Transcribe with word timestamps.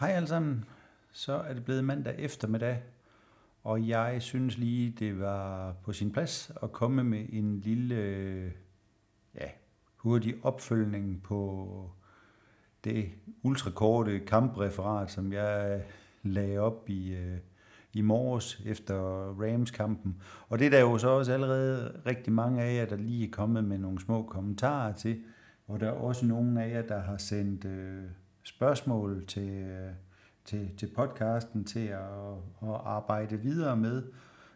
Hej 0.00 0.10
alle 0.10 0.28
sammen. 0.28 0.64
Så 1.12 1.32
er 1.32 1.54
det 1.54 1.64
blevet 1.64 1.84
mandag 1.84 2.14
eftermiddag, 2.18 2.82
og 3.62 3.88
jeg 3.88 4.22
synes 4.22 4.58
lige, 4.58 4.94
det 4.98 5.20
var 5.20 5.72
på 5.72 5.92
sin 5.92 6.12
plads 6.12 6.52
at 6.62 6.72
komme 6.72 7.04
med 7.04 7.26
en 7.28 7.60
lille, 7.60 7.96
ja, 9.34 9.48
hurtig 9.96 10.34
opfølgning 10.42 11.22
på 11.22 11.90
det 12.84 13.10
ultrakorte 13.42 14.18
kampreferat, 14.18 15.10
som 15.10 15.32
jeg 15.32 15.82
lagde 16.22 16.58
op 16.58 16.88
i, 16.88 17.14
øh, 17.14 17.38
i 17.92 18.00
morges 18.00 18.62
efter 18.66 18.96
Rams-kampen. 19.40 20.22
Og 20.48 20.58
det 20.58 20.66
er 20.66 20.70
der 20.70 20.80
jo 20.80 20.98
så 20.98 21.08
også 21.08 21.32
allerede 21.32 22.00
rigtig 22.06 22.32
mange 22.32 22.62
af 22.62 22.76
jer, 22.76 22.86
der 22.86 22.96
lige 22.96 23.26
er 23.26 23.30
kommet 23.32 23.64
med 23.64 23.78
nogle 23.78 24.00
små 24.00 24.22
kommentarer 24.22 24.92
til, 24.92 25.22
og 25.66 25.80
der 25.80 25.86
er 25.86 25.92
også 25.92 26.26
nogle 26.26 26.64
af 26.64 26.70
jer, 26.70 26.82
der 26.82 27.00
har 27.00 27.16
sendt 27.16 27.64
øh, 27.64 28.04
spørgsmål 28.42 29.26
til, 29.26 29.48
øh, 29.48 29.92
til, 30.44 30.70
til 30.76 30.90
podcasten 30.96 31.64
til 31.64 31.86
at, 31.86 32.32
at 32.62 32.80
arbejde 32.84 33.36
videre 33.36 33.76
med. 33.76 34.02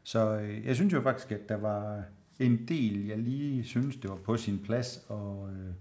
Så 0.03 0.39
øh, 0.39 0.67
jeg 0.67 0.75
synes 0.75 0.93
jo 0.93 1.01
faktisk, 1.01 1.33
at 1.33 1.49
der 1.49 1.57
var 1.57 2.05
en 2.39 2.69
del, 2.69 3.07
jeg 3.07 3.19
lige 3.19 3.65
synes, 3.65 3.97
det 3.97 4.11
var 4.11 4.17
på 4.17 4.37
sin 4.37 4.59
plads 4.59 5.07
at, 5.11 5.51
øh, 5.57 5.75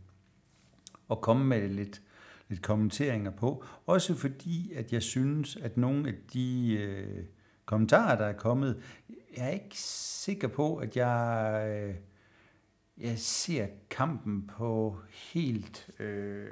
at 1.11 1.21
komme 1.21 1.45
med 1.45 1.69
lidt, 1.69 2.01
lidt 2.49 2.61
kommenteringer 2.61 3.31
på. 3.31 3.63
Også 3.85 4.15
fordi, 4.15 4.73
at 4.73 4.93
jeg 4.93 5.01
synes, 5.01 5.55
at 5.55 5.77
nogle 5.77 6.07
af 6.07 6.13
de 6.33 6.73
øh, 6.73 7.25
kommentarer, 7.65 8.17
der 8.17 8.25
er 8.25 8.37
kommet, 8.37 8.81
jeg 9.37 9.45
er 9.45 9.49
ikke 9.49 9.77
sikker 9.77 10.47
på, 10.47 10.75
at 10.75 10.97
jeg, 10.97 11.65
øh, 11.69 11.95
jeg 12.97 13.19
ser 13.19 13.67
kampen 13.89 14.47
på 14.47 14.97
helt... 15.33 15.89
Øh, 15.99 16.47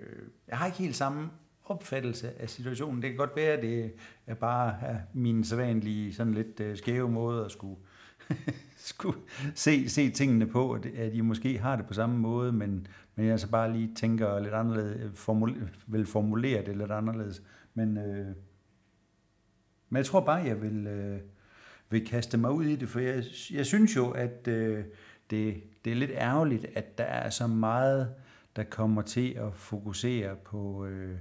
jeg 0.48 0.58
har 0.58 0.66
ikke 0.66 0.78
helt 0.78 0.96
samme 0.96 1.30
opfattelse 1.66 2.42
af 2.42 2.50
situationen. 2.50 3.02
Det 3.02 3.10
kan 3.10 3.18
godt 3.18 3.36
være, 3.36 3.54
at 3.54 3.62
det 3.62 3.94
er 4.28 4.34
bare 4.34 4.76
min 5.14 5.44
sædvanlige 5.44 6.14
sådan 6.14 6.34
lidt 6.34 6.60
øh, 6.60 6.78
skæve 6.78 7.10
måde 7.10 7.46
at 7.46 7.52
skulle, 7.52 7.80
skulle 8.78 9.20
se, 9.56 9.90
se 9.90 10.10
tingene 10.10 10.48
på, 10.48 10.72
at 10.96 11.14
I 11.14 11.22
måske 11.22 11.58
har 11.58 11.76
det 11.76 11.86
på 11.86 11.94
samme 11.94 12.18
måde, 12.18 12.52
men, 12.52 12.88
men 13.16 13.28
jeg 13.28 13.40
så 13.40 13.50
bare 13.50 13.74
lige 13.74 13.96
tænker 13.96 14.40
lidt 14.40 14.54
anderledes, 14.54 15.02
øh, 15.02 15.14
formule, 15.14 15.70
vil 15.88 16.06
formulere 16.06 16.66
det 16.66 16.78
lidt 16.78 16.92
anderledes. 16.92 17.44
Men, 17.74 17.98
øh, 17.98 18.28
men 19.90 19.98
jeg 19.98 20.06
tror 20.06 20.20
bare, 20.20 20.44
jeg 20.46 20.62
vil, 20.62 20.88
øh, 20.88 21.20
vil 21.90 22.08
kaste 22.08 22.38
mig 22.38 22.52
ud 22.52 22.66
i 22.66 22.76
det, 22.76 22.90
for 22.90 23.00
jeg, 23.00 23.24
jeg 23.52 23.66
synes 23.66 23.96
jo, 23.96 24.12
at 24.12 24.48
øh, 24.48 24.86
det, 25.30 25.64
det 25.86 25.92
er 25.92 25.96
lidt 25.96 26.12
ærgerligt, 26.12 26.66
at 26.76 26.98
der 26.98 27.04
er 27.04 27.30
så 27.30 27.48
meget, 27.48 28.14
der 28.56 28.64
kommer 28.64 29.02
til 29.02 29.34
at 29.34 29.54
fokusere 29.54 30.36
på... 30.36 30.86
Øh, 30.86 31.18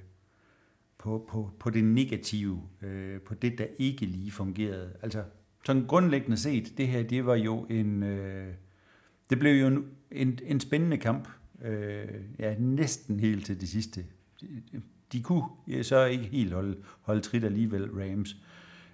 på, 1.01 1.27
på, 1.29 1.51
på 1.59 1.71
det 1.71 1.85
negative, 1.85 2.63
øh, 2.83 3.21
på 3.21 3.35
det, 3.35 3.59
der 3.59 3.67
ikke 3.79 4.07
lige 4.07 4.31
fungerede. 4.31 4.93
Altså, 5.03 5.23
sådan 5.65 5.87
grundlæggende 5.87 6.37
set, 6.37 6.73
det 6.79 6.89
her, 6.89 7.03
det 7.03 7.27
var 7.27 7.35
jo 7.35 7.67
en, 7.71 8.03
øh, 8.03 8.53
det 9.31 9.39
blev 9.39 9.61
jo 9.61 9.67
en, 9.67 9.85
en, 10.11 10.39
en 10.45 10.61
spændende 10.61 10.97
kamp, 10.97 11.29
øh, 11.65 12.09
ja, 12.39 12.55
næsten 12.59 13.21
helt 13.21 13.47
til 13.47 13.61
det 13.61 13.69
sidste. 13.69 14.05
De 15.13 15.23
kunne 15.23 15.45
ja, 15.69 15.83
så 15.83 16.05
ikke 16.05 16.25
helt 16.25 16.53
holde, 16.53 16.77
holde 17.01 17.21
trit 17.21 17.45
alligevel, 17.45 17.91
Rams. 17.91 18.37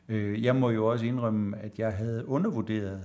Øh, 0.09 0.45
jeg 0.45 0.57
må 0.57 0.71
jo 0.71 0.87
også 0.87 1.07
indrømme, 1.07 1.59
at 1.59 1.79
jeg 1.79 1.93
havde 1.93 2.27
undervurderet 2.27 3.05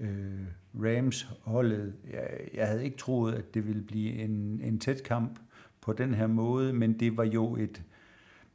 øh, 0.00 0.46
Rams 0.74 1.28
holdet. 1.40 1.94
Jeg, 2.12 2.30
jeg 2.54 2.66
havde 2.66 2.84
ikke 2.84 2.96
troet, 2.96 3.34
at 3.34 3.54
det 3.54 3.66
ville 3.66 3.82
blive 3.82 4.12
en, 4.12 4.60
en 4.64 4.78
tæt 4.78 5.02
kamp 5.02 5.38
på 5.80 5.92
den 5.92 6.14
her 6.14 6.26
måde, 6.26 6.72
men 6.72 7.00
det 7.00 7.16
var 7.16 7.24
jo 7.24 7.56
et, 7.56 7.82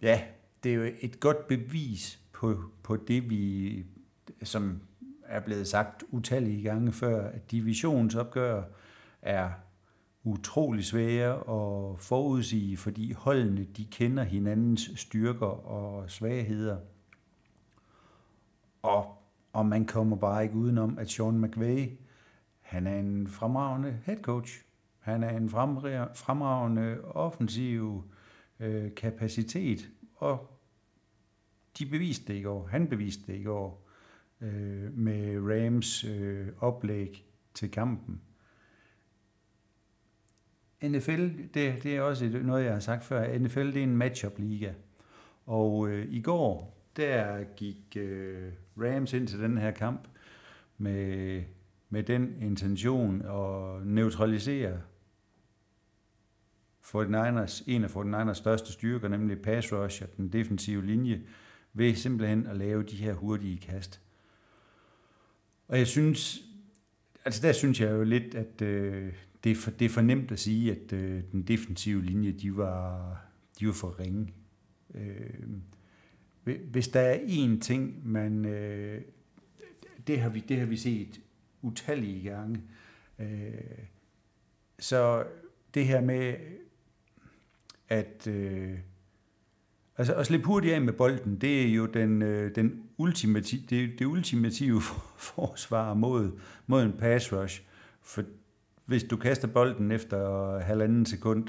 Ja, 0.01 0.21
det 0.63 0.71
er 0.71 0.75
jo 0.75 0.91
et 1.01 1.19
godt 1.19 1.47
bevis 1.47 2.19
på, 2.33 2.63
på 2.83 2.95
det, 2.95 3.29
vi, 3.29 3.85
som 4.43 4.81
er 5.23 5.39
blevet 5.39 5.67
sagt 5.67 6.03
utallige 6.09 6.63
gange 6.63 6.91
før, 6.91 7.27
at 7.27 7.51
divisionsopgør 7.51 8.63
er 9.21 9.49
utrolig 10.23 10.85
svære 10.85 11.33
at 11.33 11.99
forudsige, 11.99 12.77
fordi 12.77 13.11
holdene 13.11 13.63
de 13.63 13.85
kender 13.85 14.23
hinandens 14.23 14.91
styrker 14.95 15.67
og 15.67 16.09
svagheder. 16.09 16.77
Og, 18.81 19.17
og 19.53 19.65
man 19.65 19.85
kommer 19.85 20.17
bare 20.17 20.43
ikke 20.43 20.55
udenom, 20.55 20.97
at 20.97 21.09
Sean 21.09 21.41
McVay, 21.41 21.89
han 22.61 22.87
er 22.87 22.99
en 22.99 23.27
fremragende 23.27 23.99
head 24.05 24.17
coach. 24.21 24.61
Han 24.99 25.23
er 25.23 25.29
en 25.29 25.49
fremragende 25.49 27.01
offensiv 27.03 28.03
øh, 28.59 28.95
kapacitet, 28.95 29.89
og 30.15 30.59
de 31.79 31.85
beviste 31.85 32.33
det 32.33 32.39
i 32.39 32.41
går. 32.41 32.67
Han 32.67 32.87
beviste 32.87 33.31
det 33.31 33.39
i 33.39 33.43
går 33.43 33.87
øh, 34.41 34.97
med 34.97 35.39
Rams 35.39 36.03
øh, 36.03 36.47
oplæg 36.59 37.25
til 37.53 37.71
kampen. 37.71 38.21
NFL, 40.83 41.27
det, 41.53 41.83
det 41.83 41.85
er 41.85 42.01
også 42.01 42.39
noget, 42.43 42.65
jeg 42.65 42.73
har 42.73 42.79
sagt 42.79 43.03
før. 43.03 43.37
NFL, 43.37 43.67
det 43.67 43.77
er 43.77 43.83
en 43.83 43.97
matchup-liga. 43.97 44.73
Og 45.45 45.89
øh, 45.89 46.07
i 46.09 46.21
går, 46.21 46.77
der 46.97 47.43
gik 47.43 47.97
øh, 47.97 48.51
Rams 48.77 49.13
ind 49.13 49.27
til 49.27 49.39
den 49.39 49.57
her 49.57 49.71
kamp 49.71 50.07
med, 50.77 51.43
med 51.89 52.03
den 52.03 52.41
intention 52.41 53.21
at 53.21 53.87
neutralisere 53.87 54.81
49ers, 56.95 57.63
en 57.67 57.83
af 57.83 57.95
49ers 57.95 58.33
største 58.33 58.71
styrker, 58.71 59.07
nemlig 59.07 59.41
pass 59.41 59.73
rush 59.73 60.03
og 60.03 60.17
den 60.17 60.29
defensive 60.29 60.85
linje, 60.85 61.21
ved 61.73 61.95
simpelthen 61.95 62.47
at 62.47 62.57
lave 62.57 62.83
de 62.83 62.95
her 62.95 63.13
hurtige 63.13 63.57
kast. 63.57 64.01
Og 65.67 65.77
jeg 65.77 65.87
synes, 65.87 66.41
altså 67.25 67.47
der 67.47 67.53
synes 67.53 67.81
jeg 67.81 67.91
jo 67.91 68.03
lidt, 68.03 68.35
at 68.35 68.61
øh, 68.61 69.13
det, 69.43 69.51
er 69.51 69.55
for, 69.55 69.71
det 69.71 69.85
er 69.85 69.89
for 69.89 70.01
nemt 70.01 70.31
at 70.31 70.39
sige, 70.39 70.71
at 70.71 70.93
øh, 70.93 71.23
den 71.31 71.43
defensive 71.43 72.05
linje, 72.05 72.31
de 72.31 72.57
var, 72.57 73.15
de 73.59 73.67
var 73.67 73.73
for 73.73 73.99
ringe. 73.99 74.33
Øh, 74.95 75.47
hvis 76.71 76.87
der 76.87 76.99
er 76.99 77.17
én 77.17 77.59
ting, 77.59 78.07
man, 78.07 78.45
øh, 78.45 79.01
det, 80.07 80.19
har 80.19 80.29
vi, 80.29 80.39
det 80.39 80.59
har 80.59 80.65
vi 80.65 80.77
set 80.77 81.21
utallige 81.61 82.29
gange, 82.29 82.61
øh, 83.19 83.53
så 84.79 85.25
det 85.73 85.85
her 85.85 86.01
med 86.01 86.35
at 87.89 88.27
øh, 88.27 88.77
altså 89.97 90.13
at 90.13 90.25
slippe 90.25 90.47
hurtigt 90.47 90.73
af 90.73 90.81
med 90.81 90.93
bolden, 90.93 91.35
det 91.35 91.61
er 91.61 91.67
jo 91.67 91.85
den, 91.85 92.21
øh, 92.21 92.55
den 92.55 92.83
ultimative, 92.97 93.61
det, 93.69 93.99
det 93.99 94.05
ultimative 94.05 94.81
forsvar 95.35 95.93
mod, 95.93 96.31
mod 96.67 96.83
en 96.83 96.93
pass 96.93 97.33
rush. 97.33 97.61
For 98.01 98.23
hvis 98.85 99.03
du 99.03 99.17
kaster 99.17 99.47
bolden 99.47 99.91
efter 99.91 100.59
halvanden 100.59 101.05
sekund, 101.05 101.47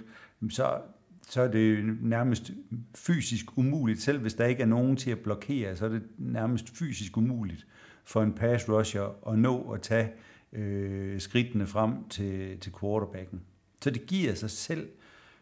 så, 0.51 0.81
så 1.29 1.43
er 1.43 1.49
det 1.49 1.97
nærmest 2.03 2.53
fysisk 2.95 3.59
umuligt. 3.59 4.03
Selv 4.03 4.21
hvis 4.21 4.35
der 4.35 4.47
ikke 4.47 4.63
er 4.63 4.67
nogen 4.67 4.97
til 4.97 5.11
at 5.11 5.19
blokere, 5.19 5.77
så 5.77 5.85
er 5.85 5.89
det 5.89 6.03
nærmest 6.19 6.77
fysisk 6.77 7.17
umuligt 7.17 7.67
for 8.05 8.23
en 8.23 8.33
pass 8.33 8.69
rusher 8.69 9.31
at 9.33 9.39
nå 9.39 9.73
at 9.73 9.83
tage 9.83 10.13
øh, 10.53 11.21
skridtene 11.21 11.67
frem 11.67 12.09
til, 12.09 12.59
til 12.61 12.73
quarterbacken. 12.81 13.41
Så 13.83 13.91
det 13.91 14.07
giver 14.07 14.35
sig 14.35 14.51
selv 14.51 14.89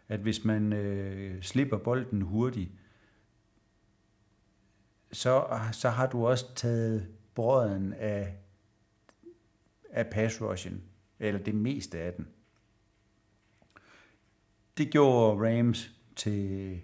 at 0.08 0.20
hvis 0.20 0.44
man 0.44 0.72
øh, 0.72 1.42
slipper 1.42 1.78
bolden 1.78 2.22
hurtigt, 2.22 2.70
så, 5.12 5.58
så 5.72 5.88
har 5.88 6.06
du 6.06 6.26
også 6.26 6.54
taget 6.54 7.08
brøden 7.34 7.92
af, 7.92 8.34
af 9.90 10.06
pass 10.06 10.42
rushen, 10.42 10.82
eller 11.18 11.40
det 11.40 11.54
meste 11.54 11.98
af 11.98 12.12
den. 12.12 12.28
Det 14.78 14.90
gjorde 14.90 15.48
Rams 15.48 15.90
til 16.16 16.80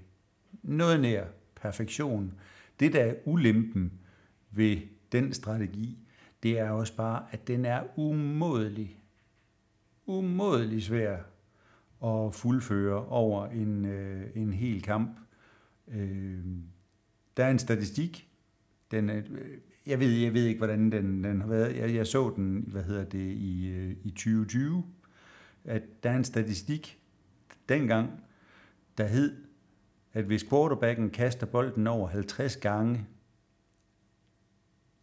noget 0.63 1.01
nær 1.01 1.27
perfektion. 1.55 2.41
Det, 2.81 2.93
der 2.93 3.05
er 3.05 3.15
ulempen 3.25 3.93
ved 4.51 4.77
den 5.13 5.35
strategi, 5.35 5.99
det 6.43 6.59
er 6.59 6.71
også 6.71 6.97
bare, 6.97 7.27
at 7.31 7.49
den 7.49 7.65
er 7.65 7.85
umådelig, 7.97 8.99
umådelig 10.07 10.83
svær 10.83 11.32
at 12.05 12.35
fuldføre 12.35 13.07
over 13.07 13.47
en, 13.47 13.85
øh, 13.85 14.27
en 14.35 14.53
hel 14.53 14.83
kamp. 14.83 15.19
Øh, 15.89 16.45
der 17.37 17.45
er 17.45 17.51
en 17.51 17.59
statistik. 17.59 18.29
Den 18.91 19.11
er, 19.11 19.17
øh, 19.31 19.59
jeg, 19.87 20.01
ved, 20.01 20.11
jeg 20.11 20.35
ved 20.35 20.45
ikke, 20.45 20.59
hvordan 20.59 20.93
den, 20.93 21.25
den 21.25 21.41
har 21.41 21.49
været. 21.49 21.77
Jeg, 21.77 21.95
jeg 21.95 22.07
så 22.07 22.33
den, 22.37 22.65
hvad 22.67 22.83
hedder 22.83 23.05
det, 23.05 23.33
i, 23.33 23.69
øh, 23.69 23.97
i 24.03 24.11
2020, 24.11 24.85
at 25.65 25.83
der 26.03 26.11
er 26.11 26.17
en 26.17 26.25
statistik 26.25 26.99
dengang, 27.69 28.11
der 28.99 29.07
hed, 29.07 29.37
at 30.13 30.25
hvis 30.25 30.45
quarterbacken 30.45 31.11
kaster 31.11 31.47
bolden 31.47 31.87
over 31.87 32.09
50 32.09 32.57
gange, 32.57 33.07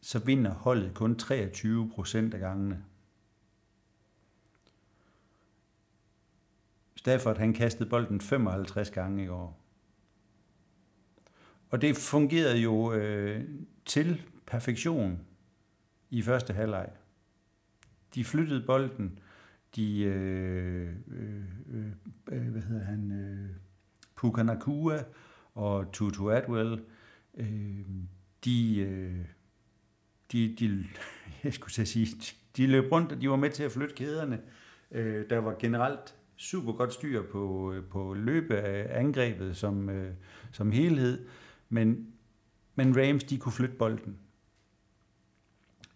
så 0.02 0.20
vinder 0.20 0.54
holdet 0.54 0.94
kun 0.94 1.16
23 1.16 1.90
procent 1.90 2.34
af 2.34 2.40
gangene. 2.40 2.84
Stafford 7.00 7.38
han 7.38 7.54
kastede 7.54 7.90
bolden 7.90 8.22
55 8.22 8.92
gange 8.92 9.24
i 9.24 9.28
år. 9.28 9.60
Og 11.70 11.82
det 11.82 11.98
fungerede 11.98 12.58
jo 12.58 12.94
øh, 12.94 13.44
til 13.86 14.22
perfektion 14.48 15.20
i 16.10 16.22
første 16.22 16.54
halvleg. 16.54 16.90
De 18.16 18.24
flyttede 18.24 18.66
bolden, 18.66 19.20
de, 19.76 20.02
øh, 20.02 20.94
øh, 21.08 21.44
øh, 21.70 21.86
øh 22.32 22.52
hvad 22.52 22.62
hedder 22.62 22.84
han, 22.84 23.12
øh, 23.12 23.50
Pukanakua 24.16 25.04
og 25.56 25.92
Tutu 25.92 26.30
Atwell, 26.30 26.82
øh, 27.34 27.86
de, 28.46 28.80
øh, 28.80 29.26
de, 30.32 30.56
de, 30.60 30.86
jeg 31.44 31.54
skulle 31.54 31.86
sige, 31.86 32.34
de 32.58 32.68
løb 32.68 32.92
rundt, 32.92 33.12
og 33.12 33.22
de 33.22 33.30
var 33.30 33.36
med 33.36 33.50
til 33.50 33.64
at 33.64 33.72
flytte 33.72 33.96
kæderne. 33.96 34.42
Øh, 34.92 35.30
der 35.30 35.38
var 35.38 35.56
generelt 35.60 36.16
super 36.40 36.74
godt 36.74 36.94
styr 36.94 37.24
på, 37.32 37.74
øh, 37.74 37.84
på 37.84 38.14
løbe 38.14 38.58
af 38.58 39.00
angrebet 39.00 39.58
som, 39.58 39.90
øh, 39.90 40.14
som 40.52 40.72
helhed, 40.72 41.26
men, 41.70 42.08
men 42.76 42.98
Rams, 42.98 43.24
de 43.24 43.38
kunne 43.38 43.52
flytte 43.52 43.76
bolden. 43.76 44.18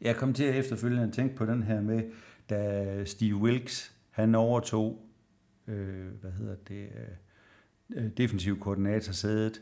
Jeg 0.02 0.16
kom 0.16 0.34
til 0.34 0.44
at 0.44 0.56
efterfølgende 0.56 1.12
tænke 1.12 1.36
på 1.36 1.46
den 1.46 1.64
her 1.64 1.82
med, 1.82 2.04
da 2.50 3.06
Steve 3.06 3.36
Wilkes, 3.36 3.96
han 4.10 4.36
overtog, 4.36 5.06
øh, 5.68 6.08
hvad 6.22 6.32
hedder 6.32 6.56
det, 6.56 6.90
øh, 7.96 8.10
defensiv 8.18 8.60
koordinator 8.60 9.12
sædet 9.12 9.62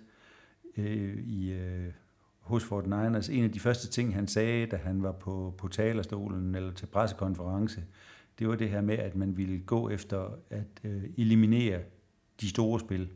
øh, 0.77 1.17
i, 1.17 1.51
øh, 1.51 1.91
hos 2.39 2.63
Fort 2.63 2.85
Niners. 2.85 3.29
En 3.29 3.43
af 3.43 3.51
de 3.51 3.59
første 3.59 3.87
ting, 3.87 4.15
han 4.15 4.27
sagde, 4.27 4.65
da 4.65 4.75
han 4.75 5.03
var 5.03 5.11
på, 5.11 5.53
på 5.57 5.67
talerstolen 5.67 6.55
eller 6.55 6.73
til 6.73 6.85
pressekonference, 6.85 7.83
det 8.39 8.47
var 8.47 8.55
det 8.55 8.69
her 8.69 8.81
med, 8.81 8.97
at 8.97 9.15
man 9.15 9.37
ville 9.37 9.59
gå 9.59 9.89
efter 9.89 10.29
at 10.49 10.67
øh, 10.83 11.03
eliminere 11.17 11.79
de 12.41 12.49
store 12.49 12.79
spil. 12.79 13.09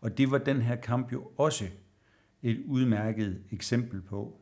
Og 0.00 0.18
det 0.18 0.30
var 0.30 0.38
den 0.38 0.62
her 0.62 0.76
kamp 0.76 1.12
jo 1.12 1.30
også 1.36 1.64
et 2.42 2.62
udmærket 2.66 3.42
eksempel 3.50 4.02
på. 4.02 4.40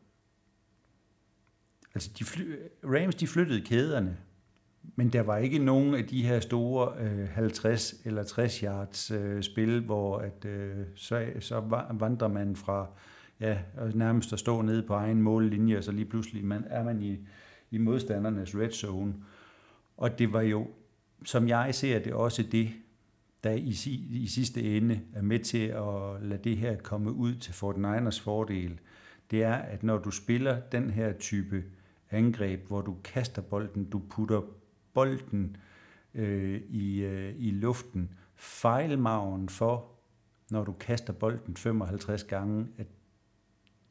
Altså, 1.95 2.11
de 2.19 2.23
fly, 2.23 2.55
Rams 2.83 3.15
de 3.15 3.27
flyttede 3.27 3.61
kæderne, 3.61 4.17
men 4.95 5.09
der 5.09 5.21
var 5.21 5.37
ikke 5.37 5.59
nogen 5.59 5.95
af 5.95 6.05
de 6.07 6.23
her 6.23 6.39
store 6.39 6.93
øh, 6.99 7.29
50 7.29 7.95
eller 8.05 8.23
60 8.23 8.59
yards 8.59 9.11
øh, 9.11 9.43
spil, 9.43 9.81
hvor 9.85 10.17
at, 10.17 10.45
øh, 10.45 10.85
så, 10.95 11.31
så 11.39 11.59
vandrer 11.91 12.27
man 12.27 12.55
fra 12.55 12.87
ja, 13.39 13.57
nærmest 13.93 14.33
at 14.33 14.39
stå 14.39 14.61
nede 14.61 14.83
på 14.83 14.93
egen 14.93 15.21
mållinje, 15.21 15.77
og 15.77 15.83
så 15.83 15.91
lige 15.91 16.05
pludselig 16.05 16.45
man, 16.45 16.63
er 16.67 16.83
man 16.83 17.01
i, 17.01 17.17
i 17.71 17.77
modstandernes 17.77 18.55
red 18.55 18.71
zone. 18.71 19.13
Og 19.97 20.19
det 20.19 20.33
var 20.33 20.41
jo, 20.41 20.67
som 21.25 21.47
jeg 21.47 21.75
ser 21.75 21.99
det, 21.99 22.13
også 22.13 22.43
det, 22.43 22.69
der 23.43 23.51
i, 23.51 23.75
i 24.09 24.27
sidste 24.27 24.77
ende 24.77 25.01
er 25.13 25.21
med 25.21 25.39
til 25.39 25.67
at 25.67 26.21
lade 26.21 26.43
det 26.43 26.57
her 26.57 26.77
komme 26.77 27.11
ud 27.11 27.35
til 27.35 27.53
Fort 27.53 27.77
Niners 27.77 28.19
fordel. 28.19 28.79
Det 29.31 29.43
er, 29.43 29.53
at 29.53 29.83
når 29.83 29.97
du 29.97 30.11
spiller 30.11 30.59
den 30.59 30.89
her 30.89 31.13
type 31.13 31.63
angreb, 32.11 32.67
hvor 32.67 32.81
du 32.81 32.97
kaster 33.03 33.41
bolden, 33.41 33.89
du 33.89 34.01
putter 34.09 34.41
bolden 34.93 35.57
øh, 36.13 36.61
i, 36.69 37.01
øh, 37.01 37.35
i 37.37 37.51
luften, 37.51 38.09
fejlmagen 38.35 39.49
for, 39.49 39.89
når 40.49 40.63
du 40.63 40.73
kaster 40.73 41.13
bolden 41.13 41.55
55 41.55 42.23
gange, 42.23 42.67
at 42.77 42.87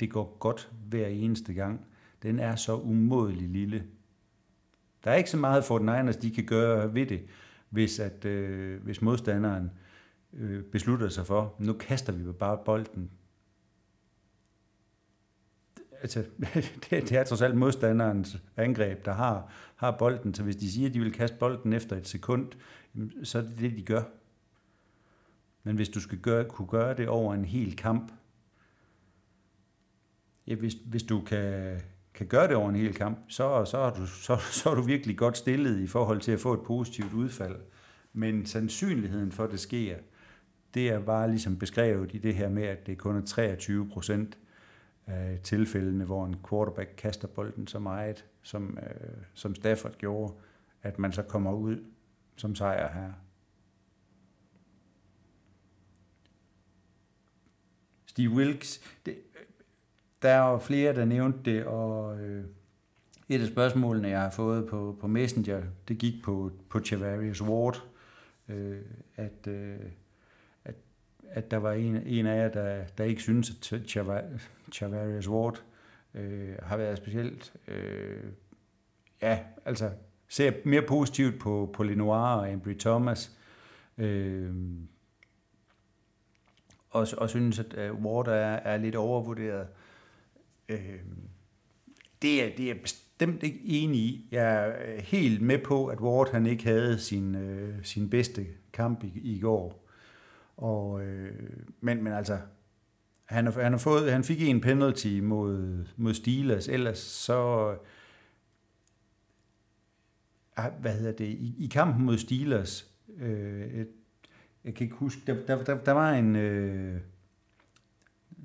det 0.00 0.10
går 0.10 0.36
godt 0.38 0.72
hver 0.88 1.06
eneste 1.06 1.54
gang, 1.54 1.86
den 2.22 2.38
er 2.38 2.56
så 2.56 2.76
umådelig 2.76 3.48
lille. 3.48 3.84
Der 5.04 5.10
er 5.10 5.14
ikke 5.14 5.30
så 5.30 5.36
meget 5.36 5.64
for 5.64 5.78
Niners, 5.78 6.16
de 6.16 6.30
kan 6.30 6.44
gøre 6.44 6.94
ved 6.94 7.06
det, 7.06 7.26
hvis, 7.70 8.00
at, 8.00 8.24
øh, 8.24 8.82
hvis 8.82 9.02
modstanderen 9.02 9.70
øh, 10.32 10.62
beslutter 10.62 11.08
sig 11.08 11.26
for, 11.26 11.54
nu 11.58 11.72
kaster 11.72 12.12
vi 12.12 12.32
bare 12.32 12.58
bolden. 12.64 13.10
Altså, 16.02 16.24
det, 16.90 16.90
det 16.90 17.12
er 17.12 17.24
trods 17.24 17.42
alt 17.42 17.56
modstanderens 17.56 18.36
angreb, 18.56 19.04
der 19.04 19.12
har, 19.12 19.52
har 19.76 19.96
bolden, 19.98 20.34
så 20.34 20.42
hvis 20.42 20.56
de 20.56 20.72
siger, 20.72 20.88
at 20.88 20.94
de 20.94 21.00
vil 21.00 21.12
kaste 21.12 21.36
bolden 21.36 21.72
efter 21.72 21.96
et 21.96 22.08
sekund, 22.08 22.52
så 23.22 23.38
er 23.38 23.42
det 23.42 23.58
det, 23.58 23.76
de 23.76 23.82
gør. 23.82 24.02
Men 25.62 25.76
hvis 25.76 25.88
du 25.88 26.00
skal 26.00 26.18
gøre, 26.18 26.44
kunne 26.44 26.68
gøre 26.68 26.94
det 26.94 27.08
over 27.08 27.34
en 27.34 27.44
hel 27.44 27.76
kamp, 27.76 28.12
ja, 30.46 30.54
hvis, 30.54 30.74
hvis 30.74 31.02
du 31.02 31.20
kan, 31.20 31.80
kan 32.14 32.26
gøre 32.26 32.48
det 32.48 32.56
over 32.56 32.68
en 32.68 32.76
hel 32.76 32.94
kamp, 32.94 33.18
så, 33.28 33.64
så, 33.64 33.78
er 33.78 33.90
du, 33.90 34.06
så, 34.06 34.36
så 34.62 34.70
er 34.70 34.74
du 34.74 34.82
virkelig 34.82 35.18
godt 35.18 35.36
stillet 35.36 35.80
i 35.80 35.86
forhold 35.86 36.20
til 36.20 36.32
at 36.32 36.40
få 36.40 36.52
et 36.52 36.62
positivt 36.62 37.12
udfald. 37.12 37.56
Men 38.12 38.46
sandsynligheden 38.46 39.32
for, 39.32 39.44
at 39.44 39.50
det 39.50 39.60
sker, 39.60 39.96
det 40.74 40.88
er 40.88 41.00
bare 41.00 41.28
ligesom 41.28 41.58
beskrevet 41.58 42.14
i 42.14 42.18
det 42.18 42.34
her 42.34 42.48
med, 42.48 42.62
at 42.62 42.86
det 42.86 42.98
kun 42.98 43.16
er 43.16 43.26
23 43.26 43.88
procent 43.88 44.38
af 45.06 45.40
tilfældene, 45.42 46.04
hvor 46.04 46.26
en 46.26 46.36
quarterback 46.48 46.94
kaster 46.96 47.28
bolden 47.28 47.66
så 47.66 47.78
meget, 47.78 48.24
som, 48.42 48.78
øh, 48.82 49.22
som 49.34 49.54
Stafford 49.54 49.98
gjorde, 49.98 50.34
at 50.82 50.98
man 50.98 51.12
så 51.12 51.22
kommer 51.22 51.52
ud 51.52 51.84
som 52.36 52.54
sejr 52.54 52.92
her. 52.92 53.12
Steve 58.06 58.30
Wilkes, 58.30 58.80
det, 59.06 59.18
der 60.22 60.28
er 60.28 60.50
jo 60.50 60.58
flere, 60.58 60.94
der 60.94 61.04
nævnte 61.04 61.38
det, 61.44 61.64
og 61.64 62.20
øh, 62.20 62.44
et 63.28 63.40
af 63.40 63.46
spørgsmålene, 63.46 64.08
jeg 64.08 64.20
har 64.20 64.30
fået 64.30 64.66
på, 64.66 64.96
på 65.00 65.06
Messenger, 65.06 65.62
det 65.88 65.98
gik 65.98 66.22
på, 66.24 66.52
på 66.68 66.80
Chavarius 66.80 67.42
Ward, 67.42 67.82
øh, 68.48 68.80
at, 69.16 69.46
øh, 69.48 69.76
at, 70.64 70.74
at 71.30 71.50
der 71.50 71.56
var 71.56 71.72
en, 71.72 71.96
en 71.96 72.26
af 72.26 72.36
jer, 72.36 72.48
der, 72.48 72.84
der 72.98 73.04
ikke 73.04 73.22
synes, 73.22 73.72
at 73.72 73.82
Chavarius 74.72 75.28
Ward 75.28 75.62
øh, 76.14 76.54
har 76.62 76.76
været 76.76 76.96
specielt, 76.96 77.52
øh, 77.68 78.24
ja, 79.22 79.38
altså 79.64 79.90
ser 80.28 80.52
mere 80.64 80.82
positivt 80.82 81.40
på, 81.40 81.70
på 81.72 81.82
Lenoir 81.82 82.34
og 82.34 82.52
Embry 82.52 82.78
Thomas, 82.78 83.38
øh, 83.98 84.52
og, 86.90 87.06
og 87.18 87.30
synes, 87.30 87.58
at 87.58 87.92
Ward 87.92 88.28
er, 88.28 88.32
er 88.32 88.76
lidt 88.76 88.96
overvurderet. 88.96 89.60
Øh, 89.60 89.81
Øh, 90.72 90.98
det, 92.22 92.44
er, 92.44 92.56
det 92.56 92.70
er 92.70 92.74
bestemt 92.82 93.42
ikke 93.42 93.60
enig 93.64 94.00
i. 94.00 94.28
Jeg 94.30 94.54
er 94.54 94.94
øh, 94.94 94.98
helt 94.98 95.42
med 95.42 95.58
på, 95.58 95.86
at 95.86 96.00
Ward 96.00 96.32
han 96.32 96.46
ikke 96.46 96.64
havde 96.64 96.98
sin, 96.98 97.34
øh, 97.34 97.84
sin 97.84 98.10
bedste 98.10 98.46
kamp 98.72 99.04
i, 99.04 99.12
i 99.22 99.40
går. 99.40 99.88
Og, 100.56 101.02
øh, 101.04 101.32
men, 101.80 102.04
men 102.04 102.12
altså, 102.12 102.38
han, 103.24 103.44
har, 103.44 103.62
han, 103.62 103.72
har 103.72 103.78
fået, 103.78 104.12
han 104.12 104.24
fik 104.24 104.42
en 104.42 104.60
penalty 104.60 105.20
mod, 105.22 105.84
mod 105.96 106.14
Steelers, 106.14 106.68
ellers 106.68 106.98
så... 106.98 107.74
Ah, 110.56 110.72
hvad 110.80 110.98
hedder 110.98 111.12
det? 111.12 111.24
I, 111.24 111.54
i 111.58 111.66
kampen 111.66 112.06
mod 112.06 112.18
Steelers, 112.18 112.90
øh, 113.18 113.86
jeg 114.64 114.74
kan 114.74 114.84
ikke 114.84 114.96
huske, 114.96 115.20
der, 115.26 115.46
der, 115.46 115.64
der, 115.64 115.84
der 115.84 115.92
var 115.92 116.12
en... 116.12 116.36
Øh, 116.36 117.00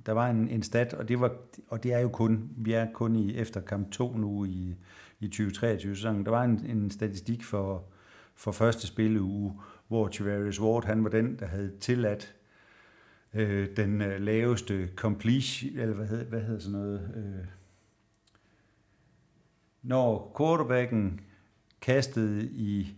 der 0.07 0.13
var 0.13 0.29
en, 0.29 0.47
en 0.47 0.63
stat, 0.63 0.93
og 0.93 1.07
det, 1.07 1.19
var, 1.19 1.35
og 1.67 1.83
det 1.83 1.93
er 1.93 1.99
jo 1.99 2.09
kun, 2.09 2.49
vi 2.57 2.73
er 2.73 2.87
kun 2.93 3.15
i 3.15 3.35
efter 3.35 3.61
kamp 3.61 3.91
2 3.91 4.17
nu 4.17 4.45
i, 4.45 4.75
i 5.19 5.29
2023-sæsonen. 5.33 6.25
Der 6.25 6.31
var 6.31 6.43
en, 6.43 6.65
en 6.65 6.91
statistik 6.91 7.43
for, 7.43 7.83
for 8.35 8.51
første 8.51 8.87
spilleuge, 8.87 9.61
hvor 9.87 10.07
Tavares 10.07 10.61
Ward, 10.61 10.85
han 10.85 11.03
var 11.03 11.09
den, 11.09 11.39
der 11.39 11.45
havde 11.45 11.71
tilladt 11.79 12.35
øh, 13.33 13.77
den 13.77 14.01
øh, 14.01 14.21
laveste 14.21 14.89
complete, 14.95 15.81
eller 15.81 15.95
hvad 15.95 16.07
hedder, 16.07 16.25
hvad 16.25 16.41
hedder 16.41 16.59
sådan 16.59 16.79
noget, 16.79 17.11
øh, 17.15 17.45
når 19.81 20.33
quarterbacken 20.37 21.19
kastede 21.81 22.45
i 22.45 22.95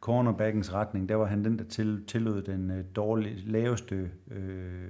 cornerbackens 0.00 0.72
retning, 0.72 1.08
der 1.08 1.14
var 1.14 1.26
han 1.26 1.44
den, 1.44 1.58
der 1.58 1.64
til, 1.64 2.04
tillod 2.06 2.42
den 2.42 2.70
øh, 2.70 2.84
dårlig, 2.96 3.42
laveste 3.46 4.10
øh, 4.30 4.88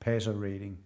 passer 0.00 0.32
rating. 0.42 0.78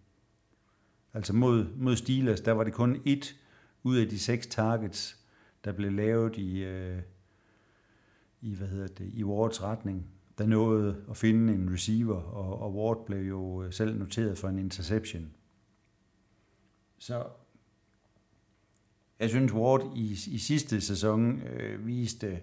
Altså 1.15 1.33
mod, 1.33 1.67
mod 1.77 1.97
Steelers, 1.97 2.41
der 2.41 2.53
var 2.53 2.65
det 2.65 2.73
kun 2.73 3.03
et 3.05 3.37
ud 3.83 3.97
af 3.97 4.09
de 4.09 4.19
seks 4.19 4.47
targets, 4.47 5.19
der 5.65 5.73
blev 5.73 5.93
lavet 5.93 6.37
i, 6.37 6.65
øh, 6.65 7.03
i, 8.41 8.55
hvad 8.55 8.69
hedder 8.69 8.87
det, 8.87 9.11
i 9.15 9.25
Wards 9.25 9.63
retning, 9.63 10.07
der 10.39 10.47
nåede 10.47 11.05
at 11.11 11.17
finde 11.17 11.53
en 11.53 11.73
receiver, 11.73 12.17
og, 12.17 12.63
og 12.63 12.75
Ward 12.75 13.07
blev 13.07 13.29
jo 13.29 13.63
øh, 13.63 13.73
selv 13.73 13.99
noteret 13.99 14.39
for 14.39 14.49
en 14.49 14.59
interception. 14.59 15.31
Så 16.99 17.25
jeg 19.19 19.31
synes, 19.31 19.53
Ward 19.53 19.93
i, 19.97 20.11
i 20.13 20.39
sidste 20.39 20.81
sæson 20.81 21.43
øh, 21.43 21.87
viste 21.87 22.41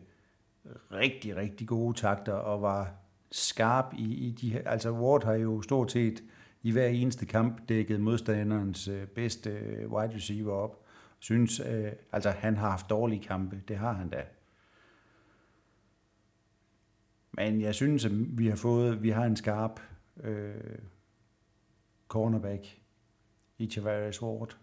rigtig, 0.92 1.36
rigtig 1.36 1.68
gode 1.68 1.98
takter 1.98 2.34
og 2.34 2.62
var 2.62 2.96
skarp 3.32 3.94
i, 3.98 4.14
i 4.14 4.32
de 4.32 4.50
her... 4.50 4.62
Altså 4.70 4.92
Ward 4.92 5.24
har 5.24 5.34
jo 5.34 5.62
stort 5.62 5.92
set 5.92 6.24
i 6.64 6.72
hver 6.72 6.88
eneste 6.88 7.26
kamp 7.26 7.70
dækket 7.70 8.00
modstanderens 8.00 8.88
øh, 8.88 9.08
bedste 9.08 9.50
øh, 9.50 9.92
wide 9.92 10.16
receiver 10.16 10.54
op. 10.54 10.86
Synes, 11.20 11.60
øh, 11.60 11.92
altså 12.12 12.30
han 12.30 12.58
har 12.58 12.70
haft 12.70 12.90
dårlige 12.90 13.24
kampe, 13.24 13.62
det 13.68 13.78
har 13.78 13.94
han 13.94 14.10
da. 14.10 14.24
Men 17.32 17.62
jeg 17.62 17.76
synes, 17.76 18.06
at 18.06 18.12
vi 18.14 18.48
har 18.48 18.56
fået, 18.56 19.04
vi 19.04 19.10
har 19.10 19.26
en 19.26 19.36
skarp, 19.36 19.80
øh, 20.24 20.54
cornerback 22.08 22.80
i 23.58 23.68
Tavares 23.68 24.22
Ward. 24.22 24.58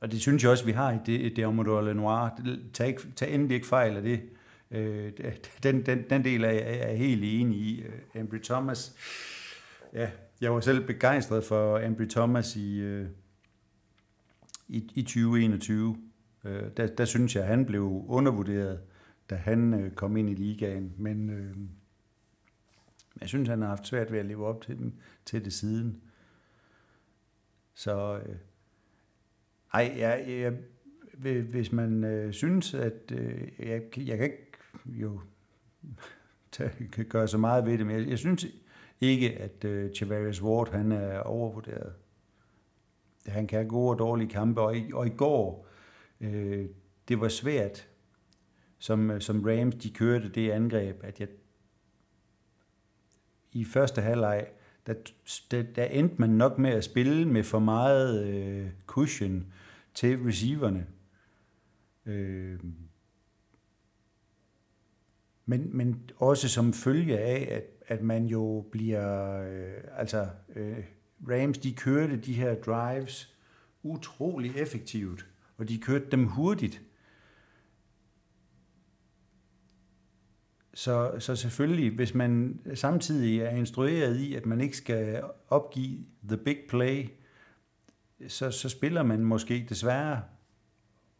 Og 0.00 0.12
det 0.12 0.20
synes 0.20 0.42
jeg 0.42 0.50
også, 0.50 0.64
vi 0.64 0.72
har 0.72 0.92
i 0.92 0.98
det, 1.06 1.36
det 1.36 1.46
område 1.46 1.86
Lenoir. 1.86 2.40
Tag, 2.72 2.88
ikke, 2.88 3.02
tag 3.16 3.34
endelig 3.34 3.54
ikke 3.54 3.66
fejl 3.66 3.96
af 3.96 4.02
det. 4.02 4.22
Øh, 4.70 5.12
den, 5.62 5.86
den, 5.86 6.10
den 6.10 6.24
del 6.24 6.44
er 6.44 6.50
jeg 6.50 6.90
er 6.90 6.94
helt 6.94 7.24
enig 7.24 7.58
i. 7.58 7.82
Øh, 7.82 8.20
Ambry 8.20 8.38
Thomas, 8.42 8.96
ja, 9.92 10.10
jeg 10.40 10.54
var 10.54 10.60
selv 10.60 10.86
begejstret 10.86 11.44
for 11.44 11.86
Ambry 11.86 12.04
Thomas 12.04 12.56
i, 12.56 12.78
øh, 12.78 13.08
i, 14.68 14.90
i 14.94 15.02
2021. 15.02 15.96
Øh, 16.44 16.62
der, 16.76 16.86
der 16.86 17.04
synes 17.04 17.36
jeg, 17.36 17.42
at 17.42 17.48
han 17.48 17.66
blev 17.66 18.04
undervurderet, 18.08 18.80
da 19.30 19.34
han 19.34 19.74
øh, 19.74 19.90
kom 19.90 20.16
ind 20.16 20.30
i 20.30 20.34
ligaen. 20.34 20.94
Men 20.98 21.30
øh, 21.30 21.56
jeg 23.20 23.28
synes, 23.28 23.48
han 23.48 23.60
har 23.60 23.68
haft 23.68 23.86
svært 23.86 24.12
ved 24.12 24.18
at 24.18 24.26
leve 24.26 24.46
op 24.46 24.62
til, 24.62 24.78
den, 24.78 25.00
til 25.24 25.44
det 25.44 25.52
siden. 25.52 26.02
Så 27.74 28.20
øh, 28.26 28.36
ej, 29.72 29.94
jeg, 29.96 30.24
jeg, 30.28 30.52
hvis 31.42 31.72
man 31.72 32.04
øh, 32.04 32.32
synes, 32.32 32.74
at 32.74 33.12
øh, 33.12 33.48
jeg, 33.58 33.82
jeg 33.96 34.18
kan 34.18 34.26
ikke 34.26 34.52
jo 34.86 35.20
tage, 36.52 36.88
kan 36.92 37.04
gøre 37.04 37.28
så 37.28 37.38
meget 37.38 37.66
ved 37.66 37.78
det, 37.78 37.86
men 37.86 37.96
jeg, 37.96 38.08
jeg 38.08 38.18
synes 38.18 38.46
ikke, 39.00 39.38
at 39.38 39.64
øh, 39.64 39.90
Ward 40.42 40.72
han 40.72 40.92
er 40.92 41.18
overvurderet. 41.18 41.92
Han 43.26 43.46
kan 43.46 43.58
have 43.58 43.68
gode 43.68 43.90
og 43.90 43.98
dårlige 43.98 44.28
kampe, 44.28 44.60
og 44.60 44.76
i, 44.76 44.92
og 44.92 45.06
i 45.06 45.10
går, 45.10 45.68
øh, 46.20 46.66
det 47.08 47.20
var 47.20 47.28
svært, 47.28 47.88
som, 48.78 49.10
øh, 49.10 49.20
som 49.20 49.44
Rams 49.44 49.74
de 49.74 49.90
kørte 49.90 50.28
det 50.28 50.50
angreb, 50.50 50.96
at 51.04 51.20
jeg 51.20 51.28
i 53.52 53.64
første 53.64 54.00
halvleg, 54.00 54.46
der, 54.86 54.94
der, 55.50 55.62
der 55.62 55.84
endte 55.84 56.14
man 56.18 56.30
nok 56.30 56.58
med 56.58 56.70
at 56.70 56.84
spille 56.84 57.28
med 57.28 57.42
for 57.42 57.58
meget 57.58 58.26
øh, 58.26 58.70
cushion 58.86 59.52
til 59.94 60.18
receiverne. 60.18 60.86
Øh, 62.06 62.60
men, 65.46 65.76
men 65.76 66.10
også 66.16 66.48
som 66.48 66.72
følge 66.72 67.18
af, 67.18 67.48
at, 67.50 67.64
at 67.86 68.02
man 68.02 68.26
jo 68.26 68.68
bliver, 68.72 69.40
øh, 69.42 69.82
altså 69.96 70.28
øh, 70.56 70.84
Rams, 71.28 71.58
de 71.58 71.74
kørte 71.74 72.16
de 72.16 72.32
her 72.32 72.54
drives 72.54 73.36
utrolig 73.82 74.56
effektivt, 74.56 75.26
og 75.56 75.68
de 75.68 75.78
kørte 75.78 76.06
dem 76.10 76.24
hurtigt. 76.26 76.82
Så, 80.74 81.16
så 81.18 81.36
selvfølgelig, 81.36 81.90
hvis 81.90 82.14
man 82.14 82.60
samtidig 82.74 83.40
er 83.40 83.50
instrueret 83.50 84.16
i, 84.16 84.34
at 84.34 84.46
man 84.46 84.60
ikke 84.60 84.76
skal 84.76 85.22
opgive 85.48 85.98
the 86.28 86.36
big 86.36 86.58
play, 86.68 87.08
så, 88.28 88.50
så 88.50 88.68
spiller 88.68 89.02
man 89.02 89.24
måske 89.24 89.66
desværre, 89.68 90.22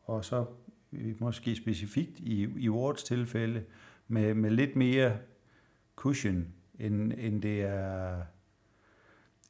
og 0.03 0.25
så 0.25 0.45
øh, 0.93 1.15
måske 1.21 1.57
specifikt 1.57 2.19
i, 2.19 2.49
i 2.57 2.69
Wards 2.69 3.03
tilfælde, 3.03 3.65
med, 4.09 4.35
med 4.35 4.51
lidt 4.51 4.77
mere 4.77 5.19
cushion, 5.97 6.47
end, 6.79 7.13
end, 7.13 7.43
det 7.43 7.63
er, 7.63 8.23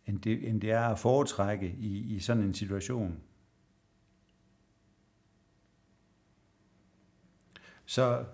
end, 0.06 0.20
det, 0.20 0.48
end 0.48 0.60
det 0.60 0.70
er 0.70 0.80
at 0.80 0.98
foretrække 0.98 1.76
i, 1.78 2.14
i 2.14 2.18
sådan 2.18 2.42
en 2.42 2.54
situation. 2.54 3.20
Så 7.84 8.24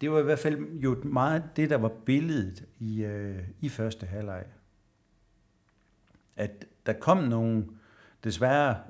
det 0.00 0.10
var 0.10 0.20
i 0.20 0.22
hvert 0.22 0.38
fald 0.38 0.80
jo 0.80 1.02
meget 1.04 1.50
det, 1.56 1.70
der 1.70 1.76
var 1.76 1.92
billedet 2.06 2.68
i, 2.78 3.04
øh, 3.04 3.48
i 3.60 3.68
første 3.68 4.06
halvleg. 4.06 4.44
At 6.36 6.66
der 6.86 6.92
kom 6.92 7.18
nogle, 7.18 7.68
desværre 8.24 8.82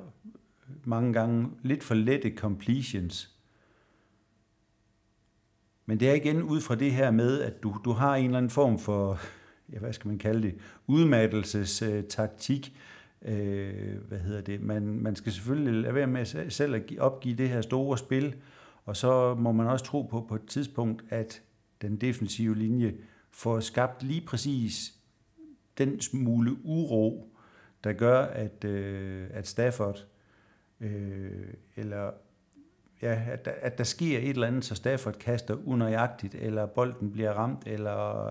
mange 0.85 1.13
gange, 1.13 1.51
lidt 1.63 1.85
for 1.85 1.95
lette 1.95 2.35
completions. 2.37 3.40
Men 5.91 6.01
det 6.01 6.11
er 6.11 6.15
igen 6.15 6.43
ud 6.43 6.61
fra 6.61 6.75
det 6.75 6.93
her 6.93 7.11
med, 7.11 7.41
at 7.41 7.63
du, 7.63 7.77
du 7.85 7.93
har 7.93 8.15
en 8.15 8.25
eller 8.25 8.39
anden 8.39 8.51
form 8.51 8.79
for, 8.79 9.19
ja, 9.73 9.79
hvad 9.79 9.93
skal 9.93 10.09
man 10.09 10.19
kalde 10.19 10.43
det, 10.43 10.55
udmattelsestaktik. 10.87 12.77
Øh, 13.23 13.97
hvad 14.09 14.19
hedder 14.19 14.41
det? 14.41 14.61
Man, 14.61 14.83
man 14.83 15.17
skal 15.17 15.33
selvfølgelig 15.33 15.83
lade 15.83 15.95
være 15.95 16.07
med 16.07 16.51
selv 16.51 16.75
at 16.75 16.99
opgive 16.99 17.37
det 17.37 17.49
her 17.49 17.61
store 17.61 17.99
spil, 17.99 18.35
og 18.85 18.97
så 18.97 19.35
må 19.35 19.53
man 19.53 19.67
også 19.67 19.85
tro 19.85 20.03
på 20.03 20.27
på 20.29 20.35
et 20.35 20.47
tidspunkt, 20.47 21.05
at 21.09 21.43
den 21.83 21.97
defensive 21.97 22.59
linje 22.59 22.95
får 23.31 23.61
skabt 23.61 24.03
lige 24.03 24.27
præcis 24.27 24.95
den 25.79 26.01
smule 26.01 26.57
uro, 26.65 27.35
der 27.85 27.93
gør, 27.93 28.21
at, 28.23 28.65
øh, 28.65 29.27
at 29.31 29.47
Stafford 29.47 30.07
øh, 30.81 31.55
eller 31.77 32.11
ja, 33.03 33.23
at, 33.31 33.45
der, 33.45 33.53
at 33.61 33.79
der 33.79 33.85
sker 33.85 34.19
et 34.19 34.29
eller 34.29 34.47
andet, 34.47 34.65
så 34.65 34.75
Stafford 34.75 35.15
kaster 35.15 35.57
unøjagtigt, 35.65 36.35
eller 36.35 36.67
bolden 36.67 37.13
bliver 37.13 37.33
ramt, 37.33 37.67
eller 37.67 37.91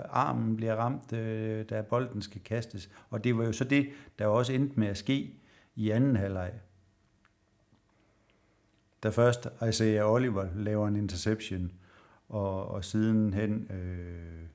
armen 0.10 0.56
bliver 0.56 0.76
ramt, 0.76 1.14
øh, 1.14 1.66
da 1.70 1.82
bolden 1.82 2.22
skal 2.22 2.42
kastes. 2.44 2.90
Og 3.10 3.24
det 3.24 3.38
var 3.38 3.46
jo 3.46 3.52
så 3.52 3.64
det, 3.64 3.90
der 4.20 4.28
også 4.28 4.54
endte 4.54 4.80
med 4.80 4.88
at 4.88 4.98
ske 4.98 5.34
i 5.76 5.90
anden 5.90 6.16
halvleg 6.16 6.52
da 9.04 9.10
først 9.10 9.48
Isaiah 9.70 10.12
Oliver 10.12 10.48
laver 10.56 10.88
en 10.88 10.96
interception, 10.96 11.72
og, 12.30 12.68
og 12.68 12.86
sidenhen 12.86 13.72
øh, 13.72 14.48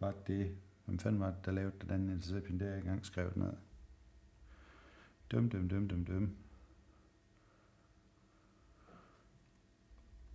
var 0.00 0.14
det, 0.26 0.56
hvem 0.84 0.98
fanden 0.98 1.20
var 1.20 1.30
det, 1.30 1.46
der 1.46 1.52
lavede 1.52 1.72
den 1.80 1.90
anden 1.90 2.10
interception, 2.10 2.60
der 2.60 2.66
jeg 2.66 2.78
i 2.78 2.86
gang 2.86 3.02
ned. 3.36 3.52
Døm, 5.30 5.50
døm, 5.50 5.68
døm, 5.68 5.88
døm, 5.88 6.04
døm. 6.04 6.36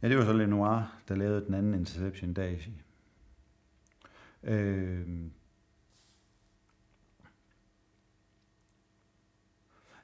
Ja, 0.06 0.10
det 0.10 0.18
var 0.18 0.26
så 0.26 0.34
Lenoir, 0.34 1.02
der 1.08 1.16
lavede 1.16 1.46
den 1.46 1.54
anden 1.54 1.74
interception 1.74 2.34
der. 2.34 2.56
Øh, 4.44 5.08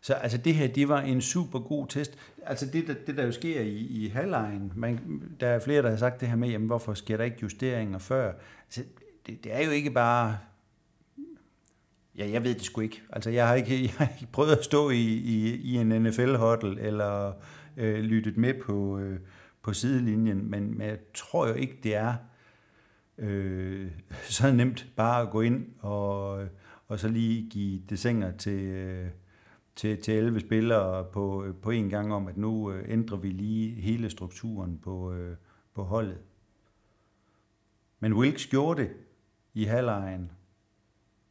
Så 0.01 0.13
altså 0.13 0.37
det 0.37 0.53
her, 0.55 0.67
det 0.67 0.89
var 0.89 1.01
en 1.01 1.21
super 1.21 1.59
god 1.59 1.87
test. 1.87 2.17
Altså 2.45 2.65
det, 2.65 2.87
der, 2.87 2.93
det 3.07 3.17
der 3.17 3.25
jo 3.25 3.31
sker 3.31 3.61
i, 3.61 3.75
i 3.75 4.07
halvlejen, 4.07 4.71
man, 4.75 5.21
der 5.39 5.47
er 5.47 5.59
flere, 5.59 5.81
der 5.81 5.89
har 5.89 5.97
sagt 5.97 6.21
det 6.21 6.27
her 6.27 6.35
med, 6.35 6.49
jamen 6.49 6.67
hvorfor 6.67 6.93
sker 6.93 7.17
der 7.17 7.23
ikke 7.23 7.37
justeringer 7.41 7.99
før? 7.99 8.33
Altså, 8.65 8.83
det, 9.27 9.43
det 9.43 9.53
er 9.55 9.65
jo 9.65 9.71
ikke 9.71 9.91
bare... 9.91 10.37
Ja, 12.17 12.29
jeg 12.29 12.43
ved 12.43 12.53
det 12.53 12.63
sgu 12.63 12.81
ikke. 12.81 13.01
Altså, 13.09 13.29
jeg 13.29 13.47
har 13.47 13.55
ikke, 13.55 13.81
jeg 13.87 13.93
har 13.97 14.13
ikke 14.19 14.31
prøvet 14.31 14.51
at 14.51 14.63
stå 14.63 14.89
i, 14.89 15.03
i, 15.03 15.55
i 15.55 15.75
en 15.77 16.03
NFL-huddle, 16.03 16.79
eller 16.79 17.33
øh, 17.77 17.99
lyttet 17.99 18.37
med 18.37 18.53
på, 18.53 18.99
øh, 18.99 19.19
på 19.61 19.73
sidelinjen, 19.73 20.49
men, 20.49 20.77
men 20.77 20.87
jeg 20.87 20.99
tror 21.13 21.47
jo 21.47 21.53
ikke, 21.53 21.79
det 21.83 21.95
er 21.95 22.15
øh, 23.17 23.91
så 24.37 24.51
nemt 24.51 24.87
bare 24.95 25.21
at 25.21 25.29
gå 25.29 25.41
ind 25.41 25.67
og, 25.79 26.47
og 26.87 26.99
så 26.99 27.07
lige 27.07 27.49
give 27.49 27.81
desinger 27.89 28.37
til... 28.37 28.59
Øh, 28.59 29.09
til, 29.75 30.01
til 30.01 30.13
11 30.13 30.39
spillere 30.39 31.05
på, 31.11 31.43
øh, 31.43 31.55
på 31.55 31.71
en 31.71 31.89
gang 31.89 32.13
om, 32.13 32.27
at 32.27 32.37
nu 32.37 32.71
øh, 32.71 32.85
ændrer 32.89 33.17
vi 33.17 33.29
lige 33.29 33.81
hele 33.81 34.09
strukturen 34.09 34.77
på, 34.77 35.13
øh, 35.13 35.35
på 35.73 35.83
holdet. 35.83 36.17
Men 37.99 38.13
Wilkes 38.13 38.47
gjorde 38.47 38.81
det 38.81 38.91
i 39.53 39.63
halvlejen. 39.63 40.31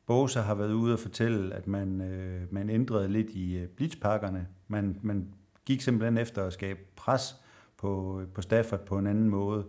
Bosa 0.06 0.40
har 0.40 0.54
været 0.54 0.72
ude 0.72 0.92
og 0.92 0.98
fortælle, 0.98 1.54
at 1.54 1.66
man, 1.66 2.00
øh, 2.00 2.52
man 2.52 2.70
ændrede 2.70 3.08
lidt 3.08 3.30
i 3.30 3.56
øh, 3.56 3.68
blitzpakkerne. 3.68 4.48
Man, 4.68 4.98
man 5.02 5.34
gik 5.64 5.80
simpelthen 5.80 6.18
efter 6.18 6.44
at 6.44 6.52
skabe 6.52 6.80
pres 6.96 7.36
på, 7.80 8.20
øh, 8.20 8.28
på 8.28 8.42
Stafford 8.42 8.86
på 8.86 8.98
en 8.98 9.06
anden 9.06 9.28
måde. 9.28 9.66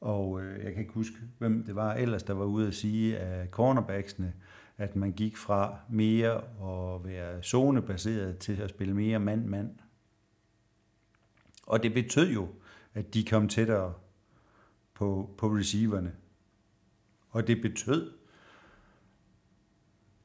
Og 0.00 0.42
øh, 0.42 0.64
jeg 0.64 0.72
kan 0.72 0.82
ikke 0.82 0.94
huske, 0.94 1.16
hvem 1.38 1.64
det 1.64 1.74
var 1.74 1.94
ellers, 1.94 2.22
der 2.22 2.34
var 2.34 2.44
ude 2.44 2.68
at 2.68 2.74
sige 2.74 3.18
af 3.18 3.48
cornerbacksene, 3.48 4.34
at 4.76 4.96
man 4.96 5.12
gik 5.12 5.36
fra 5.36 5.78
mere 5.90 6.36
at 6.36 7.04
være 7.04 7.42
zonebaseret 7.42 8.38
til 8.38 8.60
at 8.60 8.70
spille 8.70 8.94
mere 8.94 9.18
mand-mand. 9.18 9.78
Og 11.66 11.82
det 11.82 11.94
betød 11.94 12.32
jo, 12.32 12.48
at 12.94 13.14
de 13.14 13.24
kom 13.24 13.48
tættere 13.48 13.94
på, 14.94 15.34
på 15.38 15.46
receiverne. 15.48 16.12
Og 17.28 17.46
det 17.46 17.62
betød, 17.62 18.12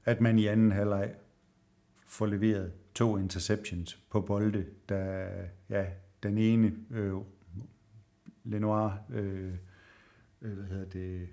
at 0.06 0.22
man 0.22 0.40
i 0.40 0.46
anden 0.46 0.72
halvleg 0.72 1.16
får 2.06 2.26
leveret 2.26 2.74
to 2.96 3.18
interceptions 3.18 4.00
på 4.10 4.22
bolde, 4.22 4.66
der 4.90 5.28
ja, 5.70 5.86
den 6.26 6.38
ene 6.38 6.76
øh, 6.92 7.14
Lenoir 8.44 8.92
øh, 9.10 9.54
øh, 10.42 10.54
hvad 10.54 10.66
hedder 10.66 10.86
det, 10.86 11.30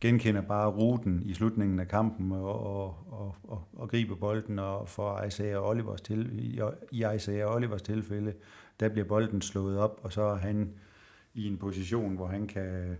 genkender 0.00 0.40
bare 0.40 0.70
ruten 0.70 1.22
i 1.22 1.34
slutningen 1.34 1.80
af 1.80 1.88
kampen 1.88 2.32
og, 2.32 2.60
og, 2.60 3.06
og, 3.10 3.36
og, 3.42 3.68
og 3.72 3.88
griber 3.88 4.16
bolden, 4.16 4.58
og 4.58 4.88
for 4.88 5.22
Isaiah 5.22 5.68
Olivers 5.68 6.00
til, 6.00 6.38
i, 6.38 6.60
i 6.90 7.04
Isaiah 7.16 7.54
Olivers 7.54 7.82
tilfælde, 7.82 8.34
der 8.80 8.88
bliver 8.88 9.06
bolden 9.06 9.42
slået 9.42 9.78
op, 9.78 10.00
og 10.02 10.12
så 10.12 10.22
er 10.22 10.36
han 10.36 10.74
i 11.34 11.46
en 11.46 11.58
position, 11.58 12.16
hvor 12.16 12.26
han 12.26 12.46
kan, 12.46 12.98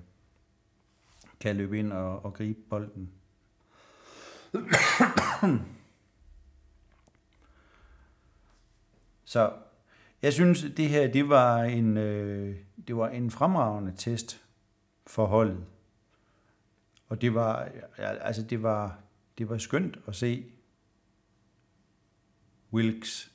kan 1.41 1.57
løbe 1.57 1.79
ind 1.79 1.93
og, 1.93 2.25
og 2.25 2.35
gribe 2.35 2.61
bolden. 2.71 3.11
Så 9.25 9.53
jeg 10.23 10.33
synes, 10.33 10.65
det 10.77 10.89
her 10.89 11.13
det 11.13 11.29
var 11.29 11.63
en, 11.63 11.97
øh, 11.97 12.57
det 12.89 12.97
var 12.97 13.09
en 13.09 13.31
fremragende 13.31 13.93
test 13.97 14.45
for 15.07 15.27
holdet. 15.27 15.65
Og 17.09 17.21
det 17.21 17.35
var, 17.35 17.69
altså 17.99 18.43
det 18.43 18.63
var, 18.63 18.99
det 19.39 19.49
var 19.49 19.59
skønt 19.59 19.99
at 20.07 20.15
se 20.15 20.45
Wilkes 22.73 23.33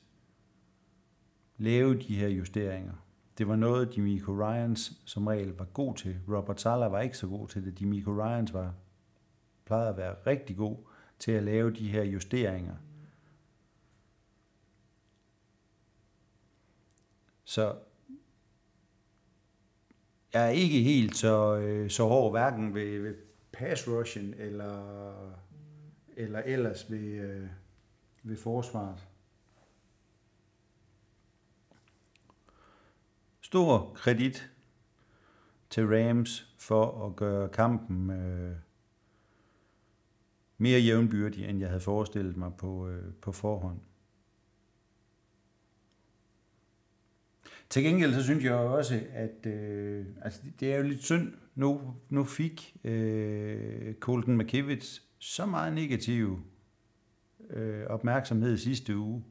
lave 1.58 1.98
de 1.98 2.16
her 2.16 2.28
justeringer. 2.28 2.92
Det 3.38 3.48
var 3.48 3.56
noget, 3.56 3.96
Demico 3.96 4.32
Ryans 4.32 4.92
som 5.04 5.26
regel 5.26 5.56
var 5.56 5.64
god 5.64 5.94
til. 5.94 6.16
Robert 6.28 6.60
Sala 6.60 6.86
var 6.86 7.00
ikke 7.00 7.18
så 7.18 7.26
god 7.26 7.48
til 7.48 7.64
det. 7.64 7.80
Demico 7.80 8.10
Ryans 8.10 8.54
var, 8.54 8.74
plejede 9.64 9.88
at 9.88 9.96
være 9.96 10.14
rigtig 10.26 10.56
god 10.56 10.76
til 11.18 11.32
at 11.32 11.42
lave 11.42 11.70
de 11.70 11.88
her 11.88 12.02
justeringer. 12.04 12.74
Så 17.48 17.76
jeg 20.32 20.44
er 20.46 20.50
ikke 20.50 20.82
helt 20.82 21.16
så, 21.16 21.56
øh, 21.56 21.90
så 21.90 22.04
hård 22.04 22.30
hverken 22.30 22.74
ved, 22.74 22.98
ved 23.00 23.14
pass 23.52 23.88
rushen 23.88 24.34
eller, 24.34 25.32
eller 26.16 26.38
ellers 26.38 26.90
ved, 26.90 26.98
øh, 26.98 27.48
ved 28.22 28.36
forsvaret. 28.36 29.08
Stor 33.40 33.92
kredit 33.94 34.50
til 35.70 35.86
Rams 35.86 36.54
for 36.58 37.06
at 37.06 37.16
gøre 37.16 37.48
kampen 37.48 38.10
øh, 38.10 38.56
mere 40.58 40.80
jævnbyrdig, 40.80 41.48
end 41.48 41.58
jeg 41.58 41.68
havde 41.68 41.80
forestillet 41.80 42.36
mig 42.36 42.52
på, 42.58 42.88
øh, 42.88 43.14
på 43.14 43.32
forhånd. 43.32 43.80
Til 47.70 47.82
gengæld 47.82 48.14
så 48.14 48.22
synes 48.22 48.44
jeg 48.44 48.54
også, 48.54 49.00
at 49.12 49.46
øh, 49.46 50.06
altså 50.22 50.40
det 50.60 50.72
er 50.72 50.76
jo 50.76 50.82
lidt 50.82 51.04
synd. 51.04 51.32
Nu, 51.54 51.94
nu 52.08 52.24
fik 52.24 52.76
øh, 52.84 53.94
Colton 53.94 54.38
McKivitz 54.38 55.00
så 55.18 55.46
meget 55.46 55.72
negativ 55.72 56.40
øh, 57.50 57.86
opmærksomhed 57.86 58.56
sidste 58.56 58.96
uge 58.96 59.24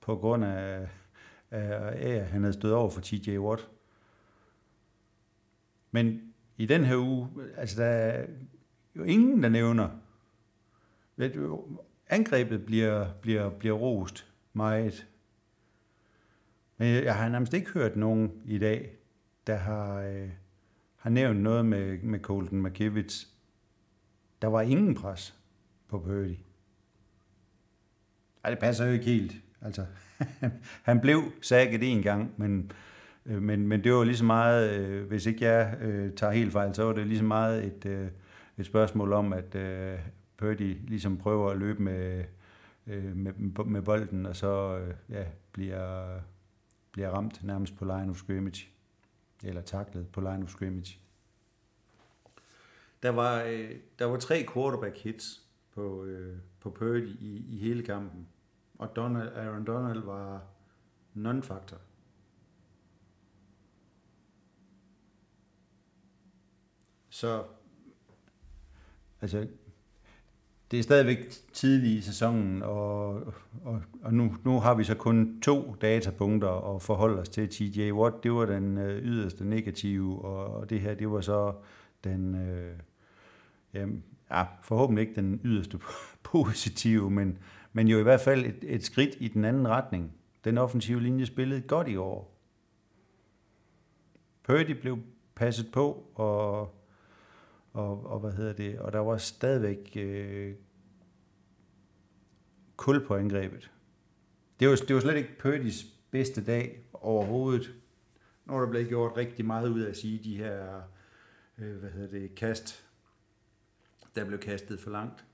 på 0.00 0.16
grund 0.16 0.44
af, 0.44 0.88
af, 1.50 2.08
af 2.08 2.10
at 2.10 2.26
han 2.26 2.42
havde 2.42 2.54
stået 2.54 2.74
over 2.74 2.90
for 2.90 3.00
TJ 3.00 3.38
Watt. 3.38 3.70
Men 5.90 6.34
i 6.56 6.66
den 6.66 6.84
her 6.84 6.96
uge, 6.96 7.28
altså 7.56 7.82
der 7.82 7.88
er 7.88 8.26
jo 8.96 9.02
ingen, 9.02 9.42
der 9.42 9.48
nævner, 9.48 9.90
ved 11.16 11.30
du, 11.30 11.64
angrebet 12.08 12.66
bliver, 12.66 13.12
bliver, 13.20 13.50
bliver 13.50 13.74
rost 13.74 14.32
meget 14.52 15.06
men 16.76 17.04
jeg 17.04 17.14
har 17.14 17.28
nærmest 17.28 17.54
ikke 17.54 17.70
hørt 17.70 17.96
nogen 17.96 18.32
i 18.44 18.58
dag, 18.58 18.90
der 19.46 19.56
har, 19.56 20.00
øh, 20.00 20.30
har 20.96 21.10
nævnt 21.10 21.40
noget 21.40 21.66
med, 21.66 21.98
med 21.98 22.20
Colton 22.20 22.62
McKivitz. 22.62 23.26
Der 24.42 24.48
var 24.48 24.60
ingen 24.60 24.94
pres 24.94 25.34
på 25.88 25.98
Purdy. 25.98 26.36
Ej, 28.44 28.50
det 28.50 28.58
passer 28.58 28.86
jo 28.86 28.92
ikke 28.92 29.04
helt. 29.04 29.34
Altså, 29.62 29.86
han 30.88 31.00
blev 31.00 31.22
sækket 31.42 31.92
en 31.92 32.02
gang, 32.02 32.34
men, 32.36 32.72
øh, 33.26 33.42
men, 33.42 33.68
men 33.68 33.84
det 33.84 33.92
var 33.92 34.04
lige 34.04 34.16
så 34.16 34.24
meget, 34.24 34.70
øh, 34.70 35.08
hvis 35.08 35.26
ikke 35.26 35.44
jeg 35.44 35.76
øh, 35.80 36.12
tager 36.12 36.32
helt 36.32 36.52
fejl, 36.52 36.74
så 36.74 36.84
var 36.84 36.92
det 36.92 37.06
lige 37.06 37.18
så 37.18 37.24
meget 37.24 37.64
et, 37.64 37.86
øh, 37.86 38.08
et 38.58 38.66
spørgsmål 38.66 39.12
om, 39.12 39.32
at 39.32 39.54
øh, 39.54 39.98
Purdy 40.36 40.76
ligesom 40.88 41.16
prøver 41.16 41.50
at 41.50 41.58
løbe 41.58 41.82
med, 41.82 42.24
øh, 42.86 43.16
med, 43.16 43.32
med 43.64 43.82
bolden, 43.82 44.26
og 44.26 44.36
så 44.36 44.78
øh, 44.78 44.94
ja, 45.10 45.24
bliver 45.52 46.04
bliver 46.94 47.10
ramt 47.10 47.44
nærmest 47.44 47.76
på 47.76 47.84
line 47.84 48.10
of 48.10 48.16
scrimmage, 48.16 48.68
eller 49.42 49.62
taklet 49.62 50.08
på 50.08 50.20
line 50.20 50.42
of 50.42 50.50
scrimmage. 50.50 50.98
Der 53.02 53.10
var, 53.10 53.42
øh, 53.42 53.76
der 53.98 54.04
var 54.04 54.18
tre 54.18 54.46
quarterback 54.52 54.98
hits 54.98 55.42
på, 55.72 56.04
øh, 56.04 56.38
på 56.60 56.70
Purdy 56.70 57.08
i, 57.20 57.46
i 57.48 57.58
hele 57.58 57.82
kampen, 57.82 58.28
og 58.78 58.96
Donald, 58.96 59.28
Aaron 59.28 59.64
Donald 59.64 60.00
var 60.00 60.42
non-factor. 61.14 61.78
Så 67.10 67.46
altså, 69.20 69.48
det 70.74 70.78
er 70.80 70.82
stadigvæk 70.82 71.30
tidlig 71.52 71.96
i 71.96 72.00
sæsonen, 72.00 72.62
og, 72.62 73.14
og, 73.64 73.82
og 74.02 74.14
nu, 74.14 74.36
nu 74.44 74.60
har 74.60 74.74
vi 74.74 74.84
så 74.84 74.94
kun 74.94 75.40
to 75.42 75.76
datapunkter 75.80 76.74
at 76.74 76.82
forholde 76.82 77.20
os 77.20 77.28
til. 77.28 77.48
TJ 77.48 77.92
Watt, 77.92 78.22
det 78.22 78.32
var 78.32 78.46
den 78.46 78.78
øh, 78.78 79.02
yderste 79.02 79.44
negative, 79.44 80.24
og 80.24 80.70
det 80.70 80.80
her, 80.80 80.94
det 80.94 81.10
var 81.10 81.20
så 81.20 81.52
den, 82.04 82.34
øh, 82.34 82.78
ja, 84.30 84.46
forhåbentlig 84.62 85.02
ikke 85.02 85.14
den 85.14 85.40
yderste 85.44 85.78
positive, 86.32 87.10
men, 87.10 87.38
men 87.72 87.88
jo 87.88 87.98
i 87.98 88.02
hvert 88.02 88.20
fald 88.20 88.44
et, 88.44 88.58
et 88.62 88.84
skridt 88.84 89.16
i 89.20 89.28
den 89.28 89.44
anden 89.44 89.68
retning. 89.68 90.12
Den 90.44 90.58
offensive 90.58 91.02
linje 91.02 91.26
spillede 91.26 91.60
godt 91.60 91.88
i 91.88 91.96
år. 91.96 92.40
Purdy 94.42 94.70
blev 94.70 94.98
passet 95.34 95.66
på, 95.72 96.10
og, 96.14 96.60
og, 97.72 98.06
og 98.06 98.20
hvad 98.20 98.32
hedder 98.32 98.52
det, 98.52 98.78
og 98.78 98.92
der 98.92 98.98
var 98.98 99.16
stadigvæk 99.16 99.92
øh, 99.96 100.54
kul 102.76 103.06
på 103.06 103.16
angrebet. 103.16 103.70
Det 104.60 104.68
var, 104.68 104.76
det 104.76 104.94
var 104.94 105.00
slet 105.00 105.16
ikke 105.16 105.34
Purdy's 105.44 105.86
bedste 106.10 106.44
dag 106.44 106.84
overhovedet. 106.92 107.74
når 108.44 108.60
der 108.60 108.70
blev 108.70 108.88
gjort 108.88 109.16
rigtig 109.16 109.44
meget 109.44 109.68
ud 109.68 109.80
af 109.80 109.90
at 109.90 109.96
sige 109.96 110.20
de 110.24 110.36
her, 110.36 110.82
øh, 111.58 111.76
hvad 111.76 111.90
hedder 111.90 112.18
det, 112.18 112.34
kast, 112.34 112.84
der 114.16 114.24
blev 114.24 114.38
kastet 114.38 114.80
for 114.80 114.90
langt. 114.90 115.24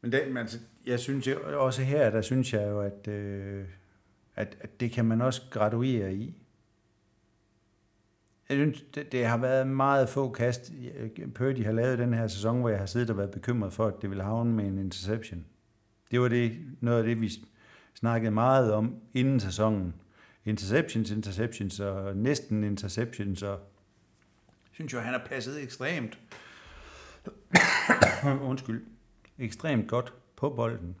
Men, 0.00 0.12
det, 0.12 0.28
man, 0.28 0.36
altså, 0.36 0.58
jeg 0.86 1.00
synes 1.00 1.28
også 1.44 1.82
her, 1.82 2.10
der 2.10 2.22
synes 2.22 2.52
jeg 2.52 2.68
jo, 2.68 2.80
at, 2.80 3.08
øh, 3.08 3.64
at, 4.36 4.56
at 4.60 4.80
det 4.80 4.90
kan 4.90 5.04
man 5.04 5.20
også 5.20 5.42
graduere 5.50 6.14
i. 6.14 6.45
Jeg 8.48 8.56
synes, 8.56 8.84
det, 8.94 9.12
det 9.12 9.26
har 9.26 9.36
været 9.36 9.66
meget 9.66 10.08
få 10.08 10.30
kast, 10.30 10.72
Purdy 11.34 11.64
har 11.64 11.72
lavet 11.72 11.98
den 11.98 12.14
her 12.14 12.26
sæson, 12.26 12.60
hvor 12.60 12.68
jeg 12.68 12.78
har 12.78 12.86
siddet 12.86 13.10
og 13.10 13.16
været 13.16 13.30
bekymret 13.30 13.72
for, 13.72 13.86
at 13.86 13.94
det 14.02 14.10
ville 14.10 14.24
havne 14.24 14.52
med 14.52 14.64
en 14.64 14.78
interception. 14.78 15.44
Det 16.10 16.20
var 16.20 16.28
det, 16.28 16.58
noget 16.80 16.98
af 16.98 17.04
det, 17.04 17.20
vi 17.20 17.30
snakkede 17.94 18.30
meget 18.30 18.72
om 18.72 18.94
inden 19.14 19.40
sæsonen. 19.40 19.94
Interceptions, 20.44 21.10
interceptions 21.10 21.80
og 21.80 22.16
næsten 22.16 22.64
interceptions. 22.64 23.42
Og 23.42 23.50
jeg 23.50 24.72
synes 24.72 24.92
jo, 24.92 24.98
han 24.98 25.12
har 25.12 25.26
passet 25.26 25.62
ekstremt, 25.62 26.18
undskyld, 28.50 28.86
ekstremt 29.38 29.88
godt 29.88 30.14
på 30.36 30.50
bolden. 30.50 30.96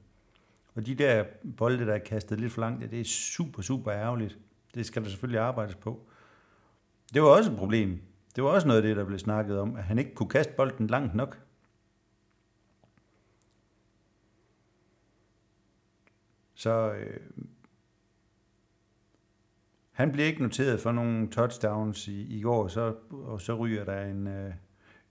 Og 0.74 0.86
de 0.86 0.94
der 0.94 1.24
bolde, 1.56 1.86
der 1.86 1.94
er 1.94 1.98
kastet 1.98 2.40
lidt 2.40 2.52
for 2.52 2.60
langt, 2.60 2.90
det 2.90 3.00
er 3.00 3.04
super, 3.04 3.62
super 3.62 3.92
ærgerligt. 3.92 4.38
Det 4.74 4.86
skal 4.86 5.02
der 5.02 5.08
selvfølgelig 5.08 5.40
arbejdes 5.40 5.74
på. 5.74 6.08
Det 7.14 7.22
var 7.22 7.28
også 7.28 7.50
et 7.52 7.58
problem. 7.58 8.00
Det 8.36 8.44
var 8.44 8.50
også 8.50 8.66
noget 8.66 8.82
af 8.82 8.88
det, 8.88 8.96
der 8.96 9.04
blev 9.04 9.18
snakket 9.18 9.58
om, 9.58 9.76
at 9.76 9.84
han 9.84 9.98
ikke 9.98 10.14
kunne 10.14 10.28
kaste 10.28 10.52
bolden 10.56 10.86
langt 10.86 11.14
nok. 11.14 11.38
Så 16.54 16.92
øh, 16.92 17.20
han 19.90 20.12
blev 20.12 20.26
ikke 20.26 20.42
noteret 20.42 20.80
for 20.80 20.92
nogle 20.92 21.30
touchdowns 21.30 22.08
i, 22.08 22.38
i 22.38 22.42
går, 22.42 22.68
så, 22.68 22.94
og 23.10 23.40
så 23.40 23.54
ryger 23.54 23.84
der 23.84 24.04
en, 24.04 24.26
øh, 24.26 24.54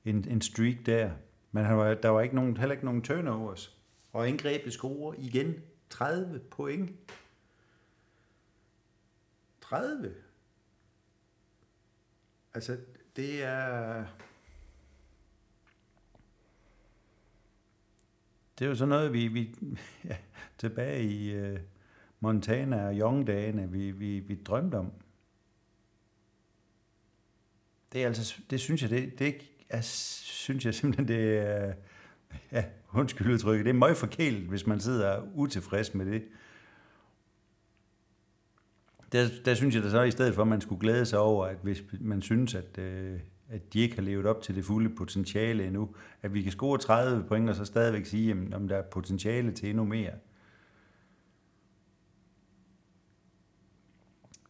en, 0.06 0.28
en 0.30 0.42
streak 0.42 0.76
der. 0.86 1.12
Men 1.52 1.66
han 1.66 1.78
var, 1.78 1.94
der 1.94 2.10
var 2.10 2.22
ikke 2.22 2.36
nogen, 2.36 2.58
heller 2.58 2.74
ikke 2.74 2.86
nogen 2.86 3.02
turnovers. 3.02 3.78
Og 4.14 4.30
indgrebet 4.30 4.74
scorer 4.74 5.16
igen 5.18 5.56
30 5.90 6.40
point. 6.40 6.92
30. 9.62 10.14
Altså, 12.56 12.78
det 13.16 13.44
er... 13.44 14.06
Det 18.60 18.66
er 18.66 18.70
jo 18.70 18.76
sådan 18.76 18.90
noget, 18.90 19.14
vi, 19.14 19.28
vi 19.28 19.56
ja, 20.10 20.18
tilbage 20.58 21.04
i 21.04 21.40
uh, 21.42 21.60
Montana 22.20 22.88
og 22.88 22.94
Young-dagene, 22.94 23.72
vi, 23.72 23.92
vi, 23.92 24.20
vi 24.20 24.36
drømte 24.36 24.76
om. 24.76 24.92
Det 27.94 28.04
er 28.04 28.08
altså, 28.08 28.42
det 28.50 28.60
synes 28.60 28.82
jeg, 28.82 28.90
det, 28.90 29.20
det 29.20 29.36
er, 29.70 29.82
synes 29.82 30.66
jeg 30.66 30.74
simpelthen, 30.74 31.08
det 31.08 31.38
er, 31.38 31.74
ja, 32.52 32.66
undskyld 32.94 33.34
udtrykket, 33.34 33.66
det 33.66 33.70
er 33.70 33.74
meget 33.74 33.98
forkælet, 33.98 34.42
hvis 34.42 34.68
man 34.68 34.80
sidder 34.80 35.22
utilfreds 35.34 35.94
med 35.94 36.06
det 36.06 36.24
der, 39.12 39.28
der 39.46 39.54
synes 39.54 39.76
jeg 39.76 39.84
da 39.84 39.90
så 39.90 40.04
i 40.04 40.12
stedet 40.12 40.36
for, 40.36 40.42
at 40.42 40.48
man 40.48 40.62
skulle 40.62 40.82
glæde 40.82 41.06
sig 41.06 41.20
over, 41.20 41.46
at 41.46 41.58
hvis 41.62 41.84
man 42.00 42.22
synes, 42.22 42.56
at, 42.56 42.78
øh, 42.78 43.20
at 43.50 43.74
de 43.74 43.80
ikke 43.80 43.96
har 43.96 44.02
levet 44.02 44.26
op 44.26 44.42
til 44.42 44.56
det 44.56 44.66
fulde 44.66 44.90
potentiale 44.90 45.66
endnu. 45.66 45.96
At 46.22 46.34
vi 46.34 46.42
kan 46.42 46.52
score 46.52 46.78
30 46.78 47.24
point, 47.24 47.50
og 47.50 47.56
så 47.56 47.66
stadigvæk 47.66 48.06
sige, 48.06 48.56
om 48.56 48.68
der 48.68 48.78
er 48.78 48.82
potentiale 48.82 49.52
til 49.52 49.70
endnu 49.70 49.84
mere. 49.84 50.12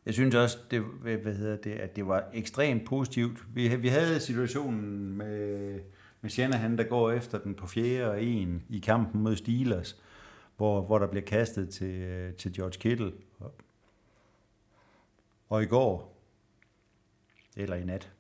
Jeg 0.06 0.14
synes 0.14 0.36
også, 0.36 0.58
det, 0.72 0.82
hvad 1.02 1.36
hedder 1.36 1.56
det, 1.56 1.72
at 1.72 1.96
det 1.96 2.08
var 2.08 2.30
ekstremt 2.34 2.86
positivt. 2.86 3.44
Vi, 3.54 3.76
vi 3.76 3.88
havde 3.88 4.20
situationen 4.20 5.18
med, 5.18 5.80
med 6.22 6.30
Shanahan, 6.30 6.78
der 6.78 6.84
går 6.84 7.12
efter 7.12 7.38
den 7.38 7.56
på 7.56 7.68
fjerde 7.68 8.10
og 8.12 8.24
en 8.24 8.64
i 8.70 8.80
kampen 8.80 9.22
mod 9.22 9.36
Steelers, 9.36 10.02
hvor, 10.58 10.82
hvor 10.82 11.00
der 11.00 11.08
bliver 11.08 11.26
kastet 11.26 11.70
til, 11.70 12.02
øh, 12.02 12.34
til 12.34 12.54
George 12.54 12.80
Kittle. 12.80 13.12
Og 15.50 15.64
i 15.64 15.66
går, 15.66 16.22
eller 17.56 17.76
i 17.76 17.84
nat, 17.84 18.12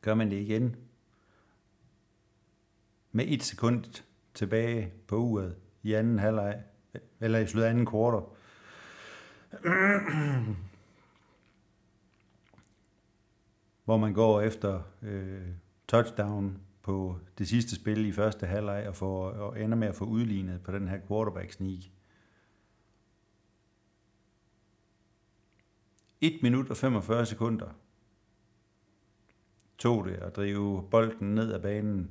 gør 0.00 0.14
man 0.14 0.30
det 0.30 0.36
igen. 0.36 0.76
Med 3.12 3.24
et 3.28 3.42
sekund 3.42 4.02
tilbage 4.34 4.92
på 5.06 5.16
uret 5.16 5.56
i 5.82 5.92
anden 5.92 6.18
halvleg, 6.18 6.62
eller 7.20 7.38
i 7.38 7.46
slut 7.46 7.64
anden 7.64 7.86
kvartal. 7.86 8.22
hvor 13.84 13.96
man 13.96 14.14
går 14.14 14.40
efter 14.40 14.82
øh, 15.02 15.48
touchdown 15.88 16.60
på 16.82 17.18
det 17.38 17.48
sidste 17.48 17.74
spil 17.74 18.06
i 18.06 18.12
første 18.12 18.46
halvleg 18.46 18.88
og, 18.88 18.96
får, 18.96 19.30
og 19.30 19.60
ender 19.60 19.76
med 19.76 19.88
at 19.88 19.94
få 19.94 20.04
udlignet 20.04 20.62
på 20.62 20.72
den 20.72 20.88
her 20.88 20.98
quarterback 21.08 21.52
sneak. 21.52 21.82
1 26.24 26.42
minut 26.42 26.70
og 26.70 26.76
45 26.76 27.26
sekunder 27.26 27.70
tog 29.78 30.04
det 30.04 30.14
at 30.14 30.36
drive 30.36 30.88
bolden 30.90 31.34
ned 31.34 31.52
ad 31.52 31.62
banen 31.62 32.10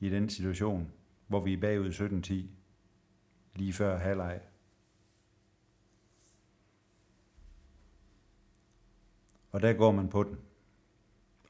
i 0.00 0.10
den 0.10 0.28
situation, 0.28 0.92
hvor 1.26 1.40
vi 1.40 1.52
er 1.52 1.60
bagud 1.60 1.90
17-10, 1.90 2.34
lige 3.56 3.72
før 3.72 3.98
halvleg. 3.98 4.40
Og 9.52 9.62
der 9.62 9.72
går 9.72 9.92
man 9.92 10.08
på 10.08 10.22
den, 10.22 10.38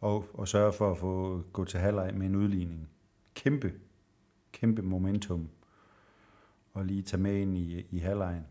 og, 0.01 0.29
og 0.35 0.49
sørger 0.49 0.73
for 0.73 0.91
at 0.91 0.99
få 0.99 1.43
gå 1.53 1.65
til 1.65 1.81
halvleg 1.81 2.15
med 2.15 2.27
en 2.27 2.37
udligning. 2.37 2.89
Kæmpe, 3.35 3.81
kæmpe 4.53 4.83
momentum, 4.83 5.49
og 6.73 6.85
lige 6.85 7.03
tage 7.03 7.23
med 7.23 7.41
ind 7.41 7.57
i, 7.57 7.87
i 7.91 7.99
halvlejen. 7.99 8.47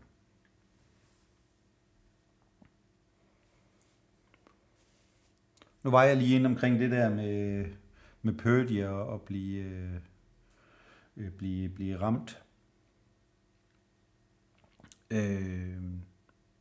Nu 5.86 5.90
var 5.90 6.04
jeg 6.04 6.16
lige 6.16 6.36
inde 6.36 6.46
omkring 6.46 6.80
det 6.80 6.90
der 6.90 7.08
med, 7.10 7.64
med 8.22 8.34
Purdy 8.34 8.84
og 8.84 9.14
at 9.14 9.22
blive, 9.22 9.64
øh, 9.64 9.94
øh, 11.16 11.30
blive, 11.30 11.68
blive 11.68 12.00
ramt. 12.00 12.42
Øh, 15.10 15.76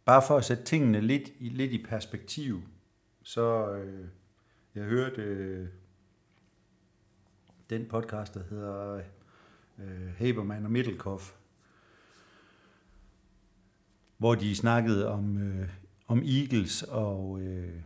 bare 0.05 0.21
for 0.27 0.37
at 0.37 0.45
sætte 0.45 0.63
tingene 0.63 1.01
lidt, 1.01 1.41
lidt 1.41 1.71
i 1.71 1.83
perspektiv, 1.83 2.63
så 3.23 3.75
øh, 3.75 4.07
jeg 4.75 4.83
hørte 4.83 5.21
øh, 5.21 5.67
den 7.69 7.85
podcast, 7.85 8.33
der 8.33 8.43
hedder 8.49 9.01
øh, 9.79 10.15
Haberman 10.17 10.65
og 10.65 10.71
Middelkoff, 10.71 11.33
hvor 14.17 14.35
de 14.35 14.55
snakkede 14.55 15.07
om, 15.07 15.37
øh, 15.37 15.69
om 16.07 16.23
Eagles 16.23 16.83
og 16.83 17.41
øh, 17.41 17.81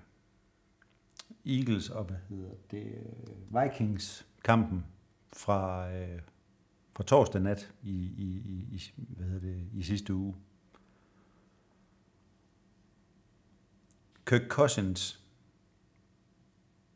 Eagles 1.57 1.89
og 1.89 2.03
hvad 2.03 2.17
hedder 2.29 2.51
det, 2.71 2.83
øh, 2.83 3.63
Vikings 3.63 4.27
kampen 4.43 4.85
fra, 5.33 5.91
øh, 5.91 6.19
fra 6.95 7.03
torsdag 7.03 7.41
nat 7.41 7.73
i, 7.83 7.95
i, 8.17 8.43
i, 8.71 8.91
hvad 8.95 9.25
hedder 9.27 9.47
det, 9.47 9.67
i 9.73 9.83
sidste 9.83 10.13
uge. 10.13 10.35
Kirk 14.25 14.47
Cousins 14.47 15.23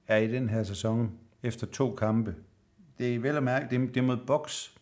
er 0.07 0.17
i 0.17 0.27
den 0.27 0.49
her 0.49 0.63
sæson 0.63 1.19
efter 1.43 1.67
to 1.67 1.95
kampe. 1.95 2.35
Det 2.97 3.15
er 3.15 3.19
vel 3.19 3.35
at 3.35 3.43
mærke, 3.43 3.69
det 3.69 3.81
er, 3.81 3.87
det 3.87 3.97
er 3.97 4.01
mod 4.01 4.25
Bucks 4.27 4.77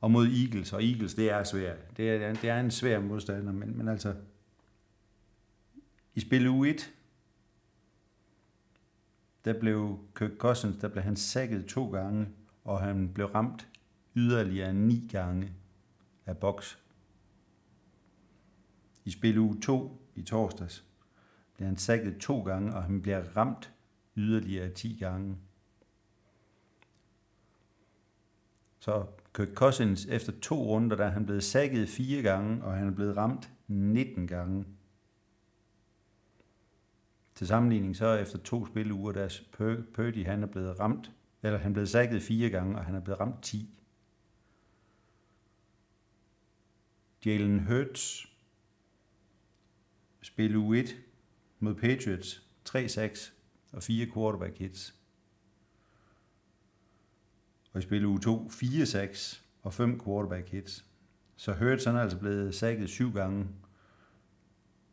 og 0.00 0.10
mod 0.10 0.26
Eagles, 0.26 0.72
og 0.72 0.84
Eagles, 0.84 1.14
det 1.14 1.30
er 1.30 1.44
svært. 1.44 1.96
Det 1.96 2.10
er, 2.10 2.34
det 2.34 2.50
er 2.50 2.60
en 2.60 2.70
svær 2.70 3.00
modstander, 3.00 3.52
men, 3.52 3.78
men 3.78 3.88
altså, 3.88 4.14
i 6.14 6.20
spil 6.20 6.48
u 6.48 6.64
1, 6.64 6.92
der 9.46 9.60
blev 9.60 9.98
Kirk 10.14 10.30
Cousins, 10.38 10.76
der 10.76 10.88
blev 10.88 11.02
han 11.02 11.16
sækket 11.16 11.66
to 11.66 11.90
gange, 11.90 12.28
og 12.64 12.80
han 12.80 13.12
blev 13.14 13.26
ramt 13.26 13.68
yderligere 14.16 14.74
ni 14.74 15.08
gange 15.12 15.52
af 16.26 16.38
boks. 16.38 16.78
I 19.04 19.10
spil 19.10 19.38
uge 19.38 19.60
2 19.60 20.02
i 20.14 20.22
torsdags 20.22 20.84
blev 21.54 21.66
han 21.66 21.76
sækket 21.76 22.18
to 22.20 22.42
gange, 22.42 22.74
og 22.74 22.82
han 22.82 23.02
bliver 23.02 23.36
ramt 23.36 23.72
yderligere 24.16 24.70
10 24.70 24.96
gange. 25.00 25.36
Så 28.78 29.06
Kirk 29.34 29.54
Cousins 29.54 30.06
efter 30.06 30.32
to 30.42 30.64
runder, 30.64 30.96
der 30.96 31.04
er 31.04 31.10
han 31.10 31.26
blevet 31.26 31.44
sækket 31.44 31.88
fire 31.88 32.22
gange, 32.22 32.64
og 32.64 32.74
han 32.74 32.88
er 32.88 32.92
blevet 32.94 33.16
ramt 33.16 33.50
19 33.66 34.26
gange. 34.26 34.64
Til 37.36 37.46
sammenligning 37.46 37.96
så 37.96 38.12
efter 38.12 38.38
to 38.38 38.66
spiluger, 38.66 39.12
der 39.12 39.40
Purdy 39.94 40.26
han 40.26 40.42
er 40.42 40.46
blevet 40.46 40.80
ramt, 40.80 41.12
eller 41.42 41.58
han 41.58 41.70
er 41.70 41.74
blevet 41.74 41.88
sækket 41.88 42.22
fire 42.22 42.50
gange, 42.50 42.76
og 42.76 42.84
han 42.84 42.94
er 42.94 43.00
blevet 43.00 43.20
ramt 43.20 43.42
10. 43.42 43.70
Jalen 47.26 47.60
Hurts 47.60 48.26
spil 50.22 50.56
u 50.56 50.72
1 50.72 50.96
mod 51.60 51.74
Patriots 51.74 52.42
3-6 52.68 53.32
og 53.72 53.82
4 53.82 54.06
quarterback 54.14 54.58
hits. 54.58 54.94
Og 57.72 57.78
i 57.78 57.82
spil 57.82 58.04
u 58.04 58.18
2 58.18 58.50
4-6 58.52 59.40
og 59.62 59.74
5 59.74 60.00
quarterback 60.04 60.48
hits. 60.48 60.84
Så 61.36 61.52
Hurts 61.52 61.84
han 61.84 61.96
er 61.96 62.00
altså 62.00 62.18
blevet 62.18 62.54
sækket 62.54 62.88
syv 62.88 63.12
gange 63.12 63.48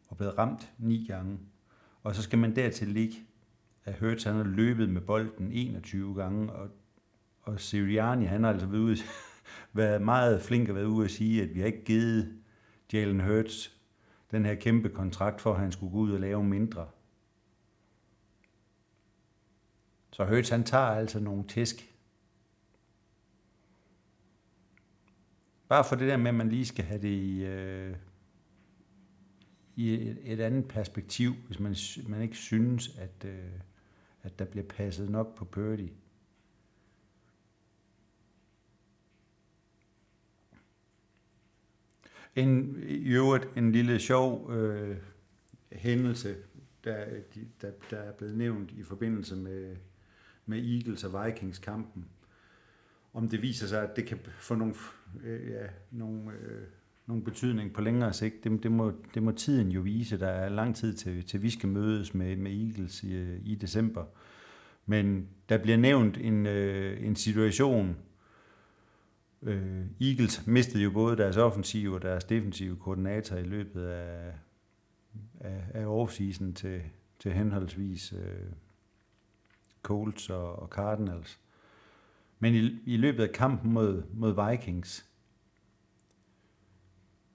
og 0.10 0.18
blevet 0.18 0.38
ramt 0.38 0.74
ni 0.78 1.06
gange. 1.08 1.40
Og 2.04 2.16
så 2.16 2.22
skal 2.22 2.40
man 2.40 2.56
dertil 2.56 2.88
ligge, 2.88 3.16
at 3.86 4.00
Hurts 4.00 4.24
han 4.24 4.36
har 4.36 4.44
løbet 4.44 4.90
med 4.90 5.02
bolden 5.02 5.52
21 5.52 6.16
gange, 6.16 6.54
og, 6.54 6.70
og 7.42 7.60
Sirianni 7.60 8.26
han 8.26 8.44
har 8.44 8.52
altså 8.52 8.68
været, 8.68 8.82
ude, 8.82 8.98
været 9.74 10.02
meget 10.02 10.42
flink 10.42 10.70
at 10.70 10.76
være 10.76 10.88
ude 10.88 11.06
at 11.06 11.12
sige, 11.12 11.44
at 11.44 11.56
vi 11.56 11.60
har 11.60 11.68
ikke 11.68 11.86
givet 11.86 12.40
Jalen 12.94 13.20
Hurts 13.20 13.78
den 14.32 14.46
her 14.46 14.56
kæmpe 14.56 14.90
kontrakt 14.90 15.42
for, 15.42 15.54
at 15.54 15.60
han 15.60 15.72
skulle 15.72 15.92
gå 15.92 15.98
ud 15.98 16.12
og 16.12 16.20
lave 16.20 16.44
mindre. 16.44 16.88
Så 20.12 20.26
Hurts 20.26 20.50
han 20.50 20.64
tager 20.64 20.86
altså 20.86 21.20
nogle 21.20 21.48
tæsk. 21.48 21.94
Bare 25.68 25.84
for 25.84 25.96
det 25.96 26.08
der 26.08 26.18
med, 26.18 26.28
at 26.28 26.36
man 26.36 26.50
lige 26.50 26.66
skal 26.66 26.86
have 26.86 27.02
det 27.02 27.08
i, 27.08 27.46
øh, 27.46 27.96
i 29.76 29.94
et, 29.94 30.18
et 30.24 30.40
andet 30.40 30.68
perspektiv, 30.68 31.34
hvis 31.48 31.60
man, 31.60 31.76
man 32.08 32.22
ikke 32.22 32.36
synes, 32.36 32.98
at, 32.98 33.26
øh, 33.26 33.52
at 34.24 34.40
der 34.40 34.46
bliver 34.46 34.66
passet 34.66 35.10
nok 35.10 35.36
på 35.36 35.46
Purdy. 35.46 35.90
En, 42.36 42.84
I 42.88 43.14
øvrigt 43.14 43.48
en 43.58 43.72
lille 43.72 44.00
sjov 44.00 44.52
øh, 44.52 44.98
hændelse, 45.72 46.36
der, 46.84 47.06
der, 47.62 47.72
der 47.90 47.98
er 47.98 48.12
blevet 48.12 48.38
nævnt 48.38 48.72
i 48.72 48.84
forbindelse 48.84 49.36
med, 49.36 49.76
med 50.46 50.76
Eagles 50.76 51.04
og 51.04 51.26
Vikings 51.26 51.60
kampen. 51.60 52.06
Om 53.14 53.30
det 53.30 53.42
viser 53.42 53.68
sig, 53.68 53.90
at 53.90 53.96
det 53.96 54.06
kan 54.06 54.20
få 54.40 54.56
nogle, 54.56 54.76
øh, 55.24 55.50
ja, 55.50 55.68
nogle 55.92 56.32
øh, 56.32 56.68
nogen 57.06 57.24
betydning 57.24 57.74
på 57.74 57.82
længere 57.82 58.14
sigt, 58.14 58.44
det, 58.44 58.64
det, 58.64 58.72
må, 58.72 58.94
det 59.14 59.24
må 59.24 59.32
tiden 59.32 59.72
jo 59.72 59.82
vise. 59.82 60.20
Der 60.20 60.28
er 60.28 60.50
lang 60.50 60.76
tid 60.76 60.94
til, 60.94 61.26
til 61.26 61.42
vi 61.42 61.50
skal 61.50 61.70
mødes 61.70 62.14
med, 62.14 62.36
med 62.36 62.52
Eagles 62.52 63.04
i, 63.04 63.38
i 63.38 63.56
december. 63.56 64.06
Men 64.86 65.30
der 65.50 65.58
bliver 65.58 65.78
nævnt 65.78 66.18
en, 66.18 66.46
øh, 66.46 67.06
en 67.08 67.16
situation. 67.16 67.98
Øh, 69.42 69.86
Eagles 70.02 70.48
mistede 70.48 70.84
jo 70.84 70.92
både 70.92 71.18
deres 71.18 71.38
offensive 71.38 71.96
og 71.96 72.02
deres 72.02 72.24
defensive 72.24 72.76
koordinator 72.76 73.36
i 73.36 73.44
løbet 73.44 73.86
af, 73.86 74.34
af, 75.40 75.64
af 75.74 75.86
offseason 75.86 76.54
til, 76.54 76.82
til 77.20 77.34
henholdsvis 77.34 78.14
øh, 78.14 78.52
Colts 79.82 80.30
og, 80.30 80.60
og 80.60 80.68
Cardinals. 80.68 81.40
Men 82.40 82.56
i, 82.56 82.80
i 82.86 82.98
løbet 82.98 83.24
af 83.24 83.32
kampen 83.32 83.74
mod, 83.74 84.04
mod 84.14 84.50
Vikings, 84.50 85.10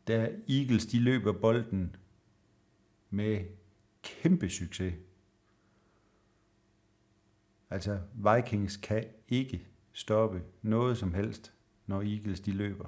da 0.09 0.31
Eagles 0.49 0.87
de 0.87 1.01
løber 1.01 1.33
bolden 1.33 1.97
med 3.11 3.45
kæmpe 4.03 4.49
succes. 4.49 4.95
Altså, 7.71 8.01
Vikings 8.15 8.77
kan 8.77 9.05
ikke 9.29 9.67
stoppe 9.93 10.43
noget 10.63 10.99
som 10.99 11.15
helst, 11.15 11.53
når 11.87 12.03
Eagles 12.03 12.41
de 12.41 12.53
løber. 12.53 12.87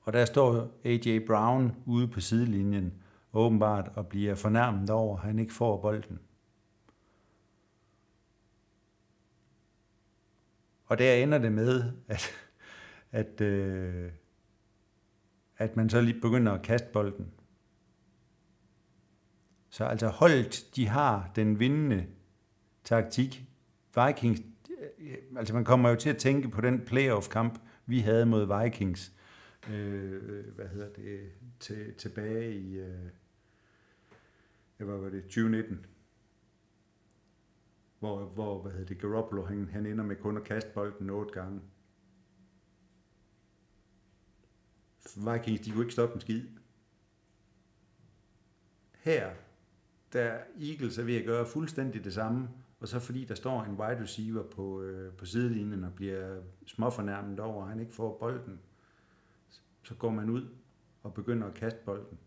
Og 0.00 0.12
der 0.12 0.24
står 0.24 0.80
A.J. 0.84 1.26
Brown 1.26 1.76
ude 1.86 2.08
på 2.08 2.20
sidelinjen, 2.20 3.02
åbenbart, 3.32 3.88
og 3.94 4.06
bliver 4.06 4.34
fornærmet 4.34 4.90
over, 4.90 5.16
at 5.16 5.22
han 5.22 5.38
ikke 5.38 5.52
får 5.52 5.80
bolden. 5.80 6.20
Og 10.86 10.98
der 10.98 11.14
ender 11.14 11.38
det 11.38 11.52
med, 11.52 11.92
at, 12.08 12.30
at, 13.12 13.40
øh, 13.40 14.12
at 15.58 15.76
man 15.76 15.90
så 15.90 16.00
lige 16.00 16.20
begynder 16.20 16.52
at 16.52 16.62
kaste 16.62 16.88
bolden. 16.92 17.32
Så 19.70 19.84
altså 19.84 20.08
holdet, 20.08 20.66
de 20.76 20.88
har 20.88 21.30
den 21.36 21.60
vindende 21.60 22.06
taktik. 22.84 23.44
Vikings, 23.94 24.40
øh, 24.98 25.16
altså 25.36 25.54
man 25.54 25.64
kommer 25.64 25.88
jo 25.88 25.96
til 25.96 26.10
at 26.10 26.16
tænke 26.16 26.48
på 26.48 26.60
den 26.60 26.80
playoff-kamp, 26.80 27.58
vi 27.86 28.00
havde 28.00 28.26
mod 28.26 28.62
Vikings, 28.62 29.12
øh, 29.70 30.54
hvad 30.54 30.68
hedder 30.68 30.88
det, 30.88 31.20
til, 31.60 31.94
tilbage 31.94 32.54
i, 32.54 32.78
øh, 32.78 33.10
hvad 34.76 34.98
var 34.98 35.08
det, 35.08 35.22
2019 35.22 35.86
hvor, 37.98 38.24
hvor 38.24 38.62
hvad 38.62 38.72
hedder 38.72 38.86
det, 38.86 39.00
Garoppolo, 39.00 39.44
han, 39.44 39.68
han 39.72 39.86
ender 39.86 40.04
med 40.04 40.16
kun 40.16 40.36
at 40.36 40.44
kaste 40.44 40.70
bolden 40.74 41.10
otte 41.10 41.32
gange. 41.32 41.60
Vikings, 45.16 45.60
de 45.60 45.70
kunne 45.70 45.82
ikke 45.82 45.92
stoppe 45.92 46.14
en 46.14 46.20
skid. 46.20 46.42
Her, 49.00 49.30
der 50.12 50.38
Eagles 50.60 50.98
er 50.98 51.02
ved 51.02 51.16
at 51.16 51.24
gøre 51.24 51.46
fuldstændig 51.46 52.04
det 52.04 52.14
samme, 52.14 52.48
og 52.80 52.88
så 52.88 53.00
fordi 53.00 53.24
der 53.24 53.34
står 53.34 53.62
en 53.62 53.74
wide 53.74 54.02
receiver 54.02 54.42
på, 54.42 54.82
øh, 54.82 55.12
på 55.12 55.26
sidelinjen 55.26 55.84
og 55.84 55.92
bliver 55.94 56.42
småfornærmet 56.66 57.40
over, 57.40 57.62
at 57.62 57.68
han 57.68 57.80
ikke 57.80 57.92
får 57.92 58.18
bolden, 58.18 58.60
så 59.82 59.94
går 59.94 60.10
man 60.10 60.30
ud 60.30 60.48
og 61.02 61.14
begynder 61.14 61.46
at 61.46 61.54
kaste 61.54 61.80
bolden. 61.84 62.18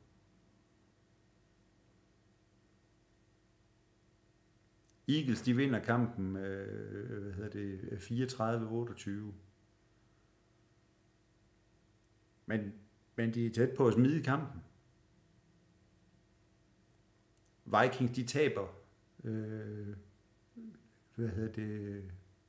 Eagles, 5.07 5.41
de 5.41 5.55
vinder 5.55 5.79
kampen 5.79 6.35
øh, 6.35 7.21
hvad 7.23 7.33
hedder 7.33 7.49
det, 7.49 7.79
34-28. 9.29 9.50
Men, 12.45 12.73
men 13.15 13.33
de 13.33 13.45
er 13.45 13.51
tæt 13.51 13.69
på 13.77 13.87
at 13.87 13.93
smide 13.93 14.23
kampen. 14.23 14.61
Vikings, 17.65 18.11
de 18.11 18.25
taber 18.25 18.67
øh, 19.23 19.95
hvad 21.15 21.29
hedder 21.29 21.51
det, 21.51 22.03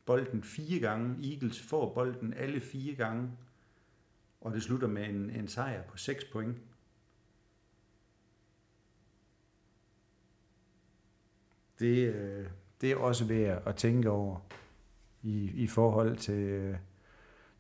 bolden 0.07 0.43
fire 0.43 0.81
gange. 0.81 1.33
Eagles 1.33 1.61
får 1.61 1.95
bolden 1.95 2.35
alle 2.35 2.61
fire 2.61 2.95
gange. 2.95 3.31
Og 4.41 4.53
det 4.53 4.63
slutter 4.63 4.89
med 4.89 5.09
en, 5.09 5.31
en 5.31 5.49
sejr 5.49 5.83
på 5.83 5.97
6 5.97 6.25
point. 6.25 6.59
det, 11.83 12.15
øh, 12.15 12.47
det 12.81 12.93
er 12.93 12.97
også 12.97 13.25
værd 13.25 13.63
at 13.67 13.77
tænke 13.77 14.11
over 14.11 14.41
i, 15.23 15.51
i 15.55 15.67
forhold 15.67 16.17
til, 16.17 16.35
øh, 16.35 16.77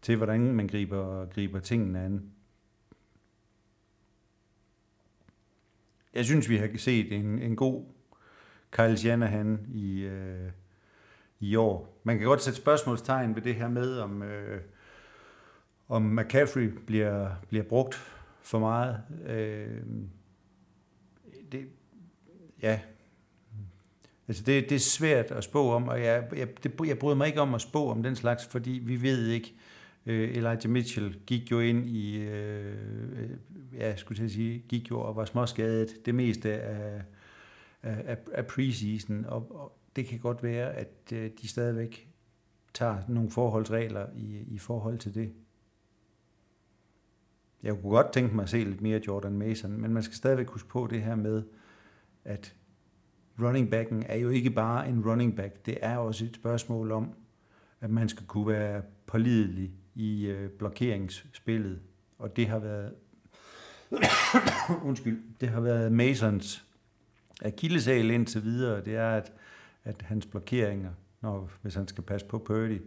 til, 0.02 0.16
hvordan 0.16 0.40
man 0.40 0.68
griber, 0.68 1.26
griber 1.26 1.60
tingene 1.60 2.00
an. 2.00 2.32
Jeg 6.14 6.24
synes, 6.24 6.48
vi 6.48 6.56
har 6.56 6.68
set 6.76 7.12
en, 7.12 7.38
en 7.38 7.56
god 7.56 7.84
Kyle 8.70 8.96
Shanahan 8.96 9.66
i, 9.74 10.00
øh, 10.00 10.50
i 11.40 11.56
år. 11.56 12.00
Man 12.04 12.18
kan 12.18 12.26
godt 12.26 12.42
sætte 12.42 12.58
spørgsmålstegn 12.58 13.34
ved 13.34 13.42
det 13.42 13.54
her 13.54 13.68
med, 13.68 13.98
om, 13.98 14.22
øh, 14.22 14.60
om 15.88 16.02
McCaffrey 16.02 16.66
bliver, 16.86 17.30
bliver 17.48 17.64
brugt 17.64 17.94
for 18.42 18.58
meget. 18.58 19.02
Øh, 19.26 19.82
det, 21.52 21.68
ja, 22.62 22.80
Altså 24.28 24.42
det, 24.42 24.68
det 24.68 24.74
er 24.74 24.80
svært 24.80 25.30
at 25.30 25.44
spå 25.44 25.72
om, 25.72 25.88
og 25.88 26.00
jeg, 26.00 26.28
jeg, 26.36 26.64
det, 26.64 26.80
jeg 26.86 26.98
bryder 26.98 27.16
mig 27.16 27.26
ikke 27.26 27.40
om 27.40 27.54
at 27.54 27.60
spå 27.60 27.90
om 27.90 28.02
den 28.02 28.16
slags, 28.16 28.46
fordi 28.46 28.70
vi 28.70 29.02
ved 29.02 29.26
ikke, 29.28 29.54
øh, 29.54 29.71
Øh, 30.06 30.36
Elijah 30.36 30.70
Mitchell 30.70 31.18
gik 31.26 31.50
jo 31.50 31.60
ind 31.60 31.86
i, 31.86 32.18
øh, 32.18 33.30
ja, 33.72 33.96
skulle 33.96 34.22
jeg 34.22 34.30
sige, 34.30 34.64
gik 34.68 34.90
jo 34.90 35.00
og 35.00 35.16
var 35.16 35.24
småskadet 35.24 36.06
det 36.06 36.14
meste 36.14 36.52
af, 36.52 37.02
af, 37.82 38.18
af 38.32 38.46
preseason, 38.46 39.24
og, 39.24 39.56
og 39.56 39.78
det 39.96 40.06
kan 40.06 40.18
godt 40.18 40.42
være, 40.42 40.72
at 40.72 41.12
øh, 41.12 41.30
de 41.42 41.48
stadigvæk 41.48 42.08
tager 42.74 42.98
nogle 43.08 43.30
forholdsregler 43.30 44.06
i, 44.16 44.44
i 44.48 44.58
forhold 44.58 44.98
til 44.98 45.14
det. 45.14 45.32
Jeg 47.62 47.72
kunne 47.72 47.90
godt 47.90 48.12
tænke 48.12 48.34
mig 48.34 48.42
at 48.42 48.48
se 48.48 48.64
lidt 48.64 48.80
mere 48.80 49.00
Jordan 49.06 49.38
Mason, 49.38 49.80
men 49.80 49.92
man 49.92 50.02
skal 50.02 50.16
stadigvæk 50.16 50.48
huske 50.48 50.68
på 50.68 50.88
det 50.90 51.02
her 51.02 51.14
med, 51.14 51.42
at 52.24 52.56
running 53.40 53.70
backen 53.70 54.02
er 54.06 54.16
jo 54.16 54.28
ikke 54.28 54.50
bare 54.50 54.88
en 54.88 55.10
running 55.10 55.36
back, 55.36 55.66
det 55.66 55.78
er 55.82 55.96
også 55.96 56.24
et 56.24 56.34
spørgsmål 56.36 56.92
om, 56.92 57.14
at 57.80 57.90
man 57.90 58.08
skal 58.08 58.26
kunne 58.26 58.46
være 58.46 58.82
pålidelig 59.06 59.72
i 59.94 60.26
øh, 60.26 60.50
blokeringsspillet. 60.50 61.80
Og 62.18 62.36
det 62.36 62.48
har 62.48 62.58
været 62.58 62.94
undskyld, 64.88 65.22
det 65.40 65.48
har 65.48 65.60
været 65.60 65.92
Masons 65.92 66.64
akillesal 67.44 68.10
indtil 68.10 68.42
videre, 68.42 68.84
det 68.84 68.96
er, 68.96 69.10
at, 69.10 69.32
at 69.84 70.02
hans 70.02 70.26
blokeringer, 70.26 70.92
når, 71.20 71.50
hvis 71.62 71.74
han 71.74 71.88
skal 71.88 72.04
passe 72.04 72.26
på 72.26 72.38
Purdy, 72.38 72.82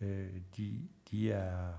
øh, 0.00 0.26
de, 0.56 0.80
de 1.10 1.30
er 1.32 1.72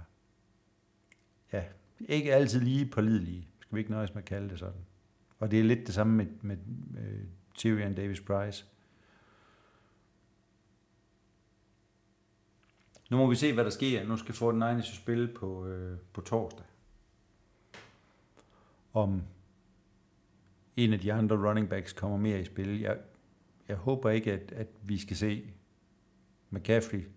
ja, 1.54 1.64
ikke 2.00 2.34
altid 2.34 2.60
lige 2.60 2.86
pålidelige, 2.86 3.48
skal 3.60 3.76
vi 3.76 3.80
ikke 3.80 3.92
nøjes 3.92 4.14
med 4.14 4.22
at 4.22 4.28
kalde 4.28 4.50
det 4.50 4.60
sådan. 4.60 4.82
Og 5.40 5.52
det 5.52 5.60
er 5.60 5.64
lidt 5.64 5.88
det 5.88 5.96
samme 5.96 6.16
med, 6.16 6.26
med, 6.42 6.58
med 6.92 7.20
Tyrion 7.56 7.94
Davis 7.94 8.22
Price. 8.22 8.66
Nu 13.10 13.18
må 13.18 13.28
vi 13.28 13.36
se, 13.36 13.54
hvad 13.54 13.64
der 13.64 13.70
sker. 13.70 14.08
Nu 14.08 14.18
skal 14.18 14.36
Fortnite 14.36 14.82
så 14.82 14.96
spille 14.96 15.28
på, 15.28 15.66
øh, 15.66 15.98
på 16.14 16.22
torsdag. 16.22 16.66
Om 18.94 19.22
en 20.78 20.94
af 20.94 21.00
de 21.00 21.14
andre 21.14 21.50
running 21.50 21.70
backs 21.70 21.94
kommer 21.94 22.18
mere 22.18 22.40
i 22.40 22.46
spil. 22.46 22.80
Jeg, 22.80 22.98
jeg 23.68 23.78
håber 23.78 24.10
ikke, 24.10 24.34
at, 24.34 24.52
at 24.52 24.68
vi 24.82 24.98
skal 24.98 25.18
se 25.18 25.44
McCaffrey 26.50 27.08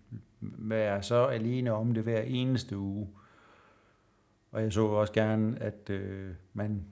være 0.41 1.03
så 1.03 1.25
alene 1.25 1.71
om 1.71 1.93
det 1.93 2.03
hver 2.03 2.21
eneste 2.21 2.77
uge. 2.77 3.09
Og 4.51 4.61
jeg 4.61 4.73
så 4.73 4.85
også 4.85 5.13
gerne, 5.13 5.59
at 5.59 5.89
øh, 5.89 6.33
man 6.53 6.85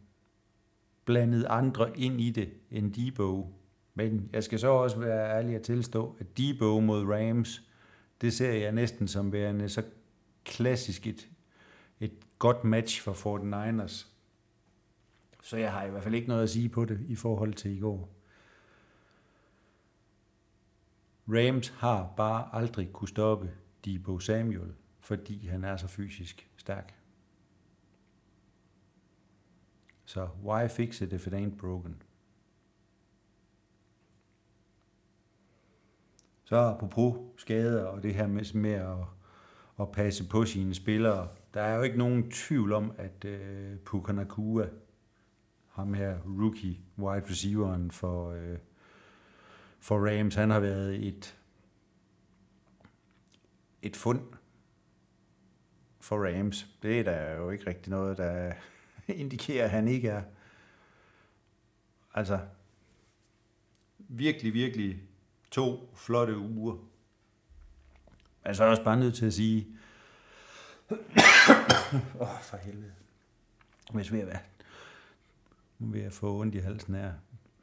blandede 1.05 1.47
andre 1.47 1.99
ind 1.99 2.21
i 2.21 2.29
det 2.29 2.49
end 2.71 2.93
Debo. 2.93 3.53
Men 3.93 4.29
jeg 4.33 4.43
skal 4.43 4.59
så 4.59 4.67
også 4.67 4.99
være 4.99 5.37
ærlig 5.37 5.55
at 5.55 5.61
tilstå, 5.61 6.15
at 6.19 6.37
Debo 6.37 6.79
mod 6.79 7.05
Rams, 7.05 7.70
det 8.21 8.33
ser 8.33 8.51
jeg 8.51 8.71
næsten 8.71 9.07
som 9.07 9.31
værende 9.31 9.69
så 9.69 9.83
klassisk 10.45 11.07
et, 11.07 11.29
et 11.99 12.13
godt 12.39 12.63
match 12.63 13.01
for 13.01 13.13
49ers. 13.13 14.07
Så 15.43 15.57
jeg 15.57 15.71
har 15.71 15.83
i 15.83 15.89
hvert 15.89 16.03
fald 16.03 16.15
ikke 16.15 16.27
noget 16.27 16.43
at 16.43 16.49
sige 16.49 16.69
på 16.69 16.85
det 16.85 17.05
i 17.07 17.15
forhold 17.15 17.53
til 17.53 17.77
i 17.77 17.79
går. 17.79 18.09
Rams 21.27 21.67
har 21.67 22.13
bare 22.17 22.55
aldrig 22.55 22.91
kunne 22.93 23.07
stoppe 23.07 23.51
Debo 23.85 24.19
Samuel, 24.19 24.73
fordi 24.99 25.47
han 25.47 25.63
er 25.63 25.77
så 25.77 25.87
fysisk 25.87 26.49
stærk. 26.57 26.95
Så 30.05 30.29
why 30.43 30.67
fix 30.69 31.01
it 31.01 31.13
if 31.13 31.27
it 31.27 31.33
ain't 31.33 31.57
broken? 31.57 32.01
Så 36.51 36.57
apropos 36.57 37.15
skader 37.37 37.85
og 37.85 38.03
det 38.03 38.15
her 38.15 38.27
med, 38.27 38.53
med 38.53 38.71
at, 38.71 38.97
at 39.79 39.91
passe 39.91 40.29
på 40.29 40.45
sine 40.45 40.73
spillere, 40.73 41.27
der 41.53 41.61
er 41.61 41.75
jo 41.75 41.81
ikke 41.81 41.97
nogen 41.97 42.31
tvivl 42.31 42.73
om, 42.73 42.93
at 42.97 43.25
øh, 43.25 43.77
Pukanakua, 43.79 44.69
ham 45.69 45.93
her 45.93 46.17
rookie 46.25 46.77
wide 46.97 47.25
receiveren 47.29 47.91
for, 47.91 48.31
øh, 48.31 48.57
for 49.79 50.09
Rams, 50.09 50.35
han 50.35 50.49
har 50.49 50.59
været 50.59 51.07
et, 51.07 51.37
et 53.81 53.95
fund 53.95 54.21
for 55.99 56.27
Rams. 56.27 56.67
Det 56.83 56.99
er 56.99 57.03
der 57.03 57.35
jo 57.35 57.49
ikke 57.49 57.67
rigtig 57.67 57.89
noget, 57.89 58.17
der 58.17 58.53
indikerer, 59.07 59.63
at 59.63 59.71
han 59.71 59.87
ikke 59.87 60.09
er. 60.09 60.23
Altså, 62.13 62.39
virkelig, 63.97 64.53
virkelig 64.53 65.10
to 65.51 65.89
flotte 65.95 66.37
uger. 66.37 66.77
Altså, 68.43 68.47
men 68.47 68.55
så 68.55 68.63
er 68.63 68.67
jeg 68.67 68.71
også 68.71 68.83
bare 68.83 68.99
nødt 68.99 69.15
til 69.15 69.25
at 69.25 69.33
sige, 69.33 69.67
åh, 70.91 72.21
oh, 72.21 72.41
for 72.41 72.57
helvede. 72.57 72.91
Hvis 73.93 74.13
vi 74.13 74.19
er 74.19 74.25
hvad? 74.25 74.39
Nu 75.79 75.87
vil 75.87 76.01
jeg 76.01 76.13
få 76.13 76.39
ondt 76.39 76.55
i 76.55 76.57
halsen 76.57 76.95
her. 76.95 77.11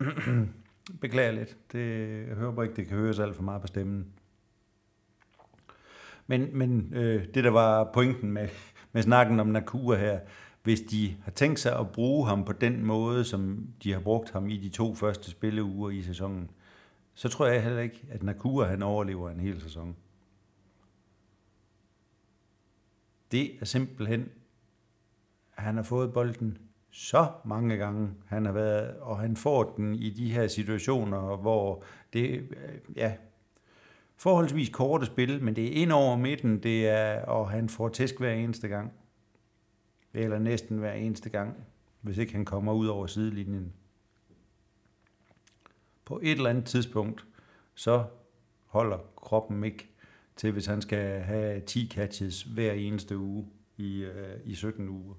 Beklager 1.01 1.33
lidt. 1.33 1.57
Det, 1.73 2.27
jeg 2.29 2.37
håber 2.37 2.63
ikke, 2.63 2.77
det 2.77 2.87
kan 2.87 2.97
høres 2.97 3.19
alt 3.19 3.37
for 3.37 3.43
meget 3.43 3.61
på 3.61 3.67
stemmen. 3.67 4.07
Men, 6.27 6.59
men 6.59 6.95
øh, 6.95 7.27
det, 7.35 7.45
der 7.45 7.51
var 7.51 7.91
pointen 7.95 8.33
med, 8.33 8.49
med 8.93 9.03
snakken 9.03 9.41
om 9.41 9.47
Nakua 9.47 9.97
her, 9.97 10.21
hvis 10.63 10.81
de 10.81 11.17
har 11.25 11.31
tænkt 11.31 11.61
sig 11.61 11.79
at 11.79 11.93
bruge 11.93 12.27
ham 12.27 12.45
på 12.45 12.53
den 12.53 12.85
måde, 12.85 13.25
som 13.25 13.67
de 13.83 13.93
har 13.93 14.01
brugt 14.01 14.31
ham 14.31 14.49
i 14.49 14.57
de 14.57 14.69
to 14.69 14.95
første 14.95 15.31
spilleuger 15.31 15.91
i 15.91 16.03
sæsonen, 16.03 16.51
så 17.19 17.29
tror 17.29 17.47
jeg 17.47 17.63
heller 17.63 17.81
ikke, 17.81 18.07
at 18.11 18.23
Nakua 18.23 18.65
han 18.65 18.83
overlever 18.83 19.31
en 19.31 19.41
hel 19.41 19.61
sæson. 19.61 19.97
Det 23.33 23.61
er 23.61 23.65
simpelthen, 23.65 24.29
at 25.57 25.63
han 25.63 25.77
har 25.77 25.83
fået 25.83 26.13
bolden 26.13 26.59
så 26.91 27.33
mange 27.45 27.77
gange, 27.77 28.11
han 28.27 28.45
har 28.45 28.53
været, 28.53 28.97
og 29.01 29.19
han 29.19 29.37
får 29.37 29.75
den 29.77 29.95
i 29.95 30.11
de 30.11 30.33
her 30.33 30.49
situationer, 30.49 31.37
hvor 31.37 31.83
det, 32.13 32.31
øh, 32.31 32.79
ja, 32.97 33.17
forholdsvis 34.17 34.69
korte 34.69 35.07
spil, 35.07 35.43
men 35.43 35.57
det 35.57 35.67
er 35.67 35.83
ind 35.83 35.93
over 35.93 36.17
midten, 36.17 36.63
det 36.63 36.89
er, 36.89 37.25
og 37.25 37.51
han 37.51 37.69
får 37.69 37.89
tæsk 37.89 38.19
hver 38.19 38.33
eneste 38.33 38.69
gang. 38.69 38.93
Eller 40.15 40.39
næsten 40.39 40.79
hver 40.79 40.93
eneste 40.93 41.31
gang, 41.31 41.57
hvis 42.01 42.19
ikke 42.19 42.33
han 42.33 42.45
kommer 42.45 42.73
ud 42.73 42.87
over 42.87 43.07
sidelinjen. 43.07 43.73
På 46.09 46.19
et 46.23 46.31
eller 46.31 46.51
andet 46.51 46.65
tidspunkt, 46.65 47.27
så 47.75 48.05
holder 48.67 48.99
kroppen 49.17 49.65
ikke 49.65 49.89
til, 50.37 50.53
hvis 50.53 50.67
han 50.67 50.83
skal 50.83 51.21
have 51.21 51.61
10 51.61 51.89
catches 51.89 52.43
hver 52.43 52.73
eneste 52.73 53.19
uge 53.19 53.49
i, 53.77 54.03
øh, 54.03 54.41
i 54.45 54.55
17 54.55 54.89
uger. 54.89 55.15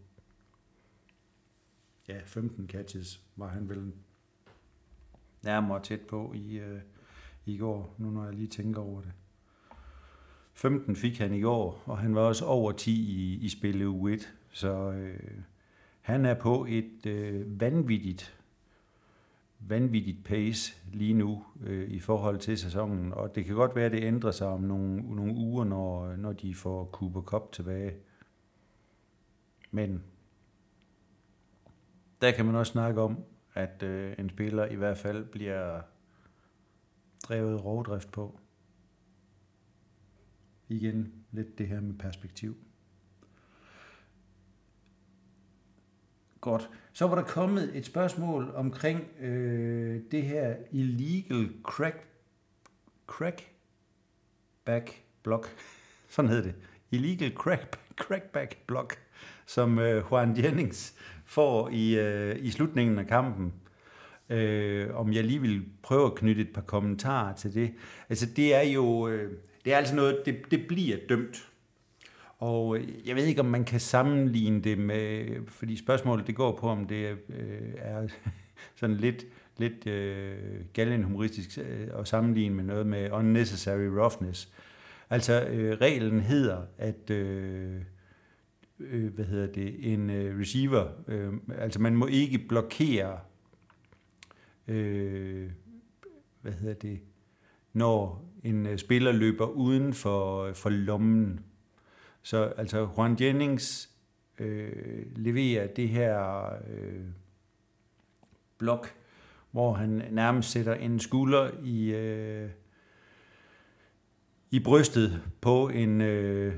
Ja, 2.07 2.19
15 2.25 2.69
catches 2.69 3.21
var 3.35 3.47
han 3.47 3.69
vel 3.69 3.93
nærmere 5.43 5.83
tæt 5.83 6.01
på 6.01 6.33
i, 6.35 6.59
øh, 6.59 6.81
i 7.45 7.57
går, 7.57 7.95
nu 7.97 8.09
når 8.09 8.25
jeg 8.25 8.33
lige 8.33 8.47
tænker 8.47 8.81
over 8.81 9.01
det. 9.01 9.11
15 10.53 10.95
fik 10.95 11.17
han 11.17 11.33
i 11.33 11.41
går, 11.41 11.83
og 11.85 11.97
han 11.97 12.15
var 12.15 12.21
også 12.21 12.45
over 12.45 12.71
10 12.71 12.91
i, 12.91 13.45
i 13.45 13.49
spillet 13.49 13.85
u 13.85 14.07
1, 14.07 14.33
så 14.51 14.91
øh, 14.91 15.41
han 16.01 16.25
er 16.25 16.33
på 16.33 16.65
et 16.69 17.05
øh, 17.05 17.61
vanvittigt 17.61 18.38
vanvittigt 19.59 20.23
pace 20.23 20.73
lige 20.93 21.13
nu 21.13 21.45
øh, 21.61 21.89
i 21.89 21.99
forhold 21.99 22.39
til 22.39 22.57
sæsonen, 22.57 23.13
og 23.13 23.35
det 23.35 23.45
kan 23.45 23.55
godt 23.55 23.75
være, 23.75 23.85
at 23.85 23.91
det 23.91 24.03
ændrer 24.03 24.31
sig 24.31 24.47
om 24.47 24.61
nogle, 24.61 25.15
nogle 25.15 25.33
uger, 25.33 25.63
når, 25.63 26.15
når 26.15 26.33
de 26.33 26.55
får 26.55 26.85
Cooper 26.85 27.21
Cup 27.21 27.51
tilbage. 27.51 27.93
Men 29.71 30.03
der 32.21 32.31
kan 32.31 32.45
man 32.45 32.55
også 32.55 32.71
snakke 32.71 33.01
om, 33.01 33.23
at 33.53 33.83
øh, 33.83 34.15
en 34.19 34.29
spiller 34.29 34.65
i 34.65 34.75
hvert 34.75 34.97
fald 34.97 35.25
bliver 35.25 35.81
drevet 37.23 37.65
rovdrift 37.65 38.11
på. 38.11 38.39
Igen 40.67 41.13
lidt 41.31 41.57
det 41.57 41.67
her 41.67 41.81
med 41.81 41.97
perspektiv. 41.97 42.57
Godt. 46.41 46.69
Så 46.93 47.07
var 47.07 47.15
der 47.15 47.23
kommet 47.23 47.71
et 47.73 47.85
spørgsmål 47.85 48.51
omkring 48.55 49.07
øh, 49.21 50.01
det 50.11 50.23
her 50.23 50.55
illegal 50.71 51.49
crack, 51.63 52.03
crackback 53.07 55.01
block. 55.23 55.55
Sådan 56.09 56.31
hed 56.31 56.43
det. 56.43 56.53
Illegal 56.91 57.31
crack, 57.35 57.79
crackback 57.95 58.57
block, 58.67 58.97
som 59.45 59.79
øh, 59.79 60.03
Juan 60.11 60.37
Jennings 60.37 60.95
får 61.25 61.69
i, 61.69 61.99
øh, 61.99 62.35
i 62.39 62.51
slutningen 62.51 62.99
af 62.99 63.07
kampen. 63.07 63.53
Øh, 64.29 64.95
om 64.95 65.13
jeg 65.13 65.23
lige 65.23 65.41
vil 65.41 65.65
prøve 65.83 66.05
at 66.05 66.15
knytte 66.15 66.41
et 66.41 66.53
par 66.53 66.61
kommentarer 66.61 67.35
til 67.35 67.53
det. 67.53 67.73
Altså 68.09 68.25
det 68.35 68.55
er 68.55 68.61
jo, 68.61 69.07
øh, 69.07 69.31
det 69.65 69.73
er 69.73 69.77
altså 69.77 69.95
noget, 69.95 70.21
det, 70.25 70.37
det 70.51 70.67
bliver 70.67 70.97
dømt 71.09 71.49
og 72.39 72.77
øh, 72.77 73.07
jeg 73.07 73.15
ved 73.15 73.25
ikke, 73.25 73.41
om 73.41 73.45
man 73.45 73.63
kan 73.63 73.79
sammenligne 73.79 74.61
det 74.61 74.77
med, 74.77 75.27
fordi 75.47 75.77
spørgsmålet 75.77 76.27
det 76.27 76.35
går 76.35 76.57
på, 76.57 76.67
om 76.67 76.87
det 76.87 77.17
øh, 77.29 77.73
er 77.77 78.07
sådan 78.79 78.95
lidt, 78.95 79.25
lidt 79.57 79.87
øh, 79.87 80.37
galgenhumoristisk 80.73 81.57
øh, 81.57 81.87
at 81.99 82.07
sammenligne 82.07 82.55
med 82.55 82.63
noget 82.63 82.87
med 82.87 83.11
unnecessary 83.11 83.85
roughness. 83.85 84.49
Altså 85.09 85.45
øh, 85.45 85.77
reglen 85.81 86.19
hedder, 86.19 86.61
at 86.77 87.09
øh, 87.09 87.81
øh, 88.79 89.13
hvad 89.13 89.25
hedder 89.25 89.47
det, 89.47 89.93
en 89.93 90.09
øh, 90.09 90.39
receiver, 90.39 90.87
øh, 91.07 91.33
altså 91.57 91.81
man 91.81 91.95
må 91.95 92.07
ikke 92.07 92.37
blokere, 92.37 93.19
øh, 94.67 95.49
hvad 96.41 96.51
hedder 96.53 96.73
det, 96.75 96.99
når 97.73 98.25
en 98.43 98.65
øh, 98.65 98.77
spiller 98.77 99.11
løber 99.11 99.45
uden 99.45 99.93
for, 99.93 100.53
for 100.53 100.69
lommen 100.69 101.39
så 102.21 102.43
altså 102.57 102.89
Juan 102.97 103.17
Jennings 103.21 103.89
øh, 104.37 105.05
leverer 105.15 105.67
det 105.67 105.89
her 105.89 106.45
øh, 106.67 107.05
blok, 108.57 108.95
hvor 109.51 109.73
han 109.73 110.03
nærmest 110.11 110.51
sætter 110.51 110.73
en 110.73 110.99
skulder 110.99 111.51
i, 111.63 111.93
øh, 111.95 112.49
i 114.51 114.59
brystet 114.59 115.21
på 115.41 115.69
en, 115.69 116.01
øh, 116.01 116.55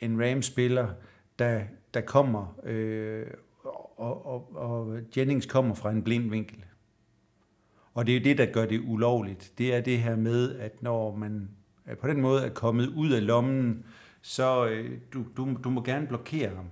en 0.00 0.22
Rams-spiller, 0.22 0.88
der, 1.38 1.62
der 1.94 2.00
kommer, 2.00 2.60
øh, 2.64 3.26
og, 3.96 4.26
og, 4.26 4.56
og 4.56 5.00
Jennings 5.16 5.46
kommer 5.46 5.74
fra 5.74 5.90
en 5.90 6.02
blind 6.02 6.30
vinkel. 6.30 6.64
Og 7.94 8.06
det 8.06 8.12
er 8.14 8.18
jo 8.18 8.24
det, 8.24 8.38
der 8.38 8.46
gør 8.46 8.66
det 8.66 8.80
ulovligt. 8.80 9.52
Det 9.58 9.74
er 9.74 9.80
det 9.80 9.98
her 9.98 10.16
med, 10.16 10.58
at 10.58 10.82
når 10.82 11.16
man 11.16 11.48
Øh, 11.88 11.96
på 11.96 12.08
den 12.08 12.20
måde 12.20 12.44
er 12.46 12.50
kommet 12.50 12.86
ud 12.86 13.10
af 13.10 13.26
lommen, 13.26 13.84
så 14.22 14.66
øh, 14.66 14.98
du, 15.12 15.24
du, 15.36 15.56
du 15.64 15.70
må 15.70 15.82
gerne 15.82 16.06
blokere 16.06 16.48
ham. 16.48 16.70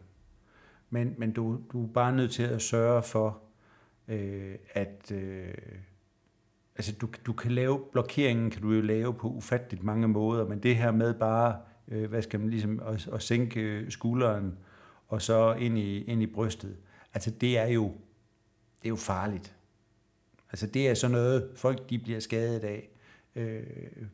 Men, 0.90 1.14
men 1.18 1.33
du, 1.33 1.61
du 1.72 1.85
er 1.85 1.92
bare 1.92 2.12
nødt 2.12 2.33
til 2.33 2.42
at 2.42 2.62
sørge 2.62 3.02
for, 3.02 3.42
øh, 4.09 4.55
at 4.72 5.12
øh, 5.14 5.55
altså 6.76 6.92
du, 6.92 7.09
du 7.26 7.33
kan 7.33 7.52
lave 7.52 7.81
blokeringen, 7.92 8.50
kan 8.50 8.62
du 8.62 8.72
jo 8.72 8.81
lave 8.81 9.14
på 9.14 9.29
ufatteligt 9.29 9.83
mange 9.83 10.09
måder, 10.09 10.48
men 10.48 10.62
det 10.62 10.76
her 10.76 10.90
med 10.90 11.14
bare, 11.14 11.57
øh, 11.88 12.09
hvad 12.09 12.22
skal 12.22 12.40
man 12.40 12.50
ligesom, 12.50 12.81
at, 12.87 13.09
at 13.12 13.22
sænke 13.22 13.61
øh, 13.61 13.90
skulderen 13.90 14.59
og 15.09 15.22
så 15.22 15.55
ind 15.55 15.79
i, 15.79 16.05
ind 16.05 16.22
i 16.22 16.26
brystet, 16.26 16.76
altså 17.14 17.31
det 17.31 17.59
er 17.59 17.66
jo, 17.66 17.85
det 18.79 18.85
er 18.85 18.88
jo 18.88 18.96
farligt. 18.96 19.55
Altså 20.50 20.66
det 20.66 20.88
er 20.88 20.94
sådan 20.94 21.16
noget, 21.16 21.50
folk 21.57 21.90
de 21.90 21.98
bliver 21.98 22.20
skadet 22.20 22.64
af. 22.64 22.88
Øh, 23.37 23.62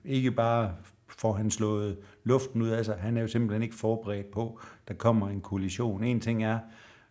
ikke 0.04 0.30
bare 0.30 0.74
får 1.08 1.32
han 1.32 1.50
slået 1.50 1.98
luften 2.24 2.62
ud 2.62 2.68
af 2.68 2.84
sig. 2.84 2.96
Han 2.96 3.16
er 3.16 3.20
jo 3.20 3.28
simpelthen 3.28 3.62
ikke 3.62 3.74
forberedt 3.74 4.30
på, 4.30 4.60
der 4.88 4.94
kommer 4.94 5.28
en 5.28 5.40
kollision. 5.40 6.04
En 6.04 6.20
ting 6.20 6.44
er, 6.44 6.58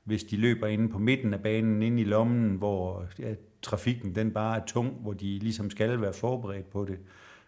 hvis 0.04 0.24
de 0.24 0.38
løber 0.38 0.68
inde 0.68 0.90
på 0.90 1.00
midten 1.00 1.34
af 1.34 1.44
banen, 1.44 1.82
ind 1.82 2.00
i 2.00 2.04
lommen, 2.04 2.56
hvor 2.56 3.06
ja, 3.20 3.36
trafikken 3.62 4.16
den 4.16 4.32
bare 4.32 4.60
er 4.60 4.66
tung, 4.66 4.94
hvor 5.02 5.14
de 5.14 5.40
ligesom 5.40 5.70
skal 5.70 6.02
være 6.02 6.14
forberedt 6.14 6.70
på 6.70 6.86
det. 6.86 7.00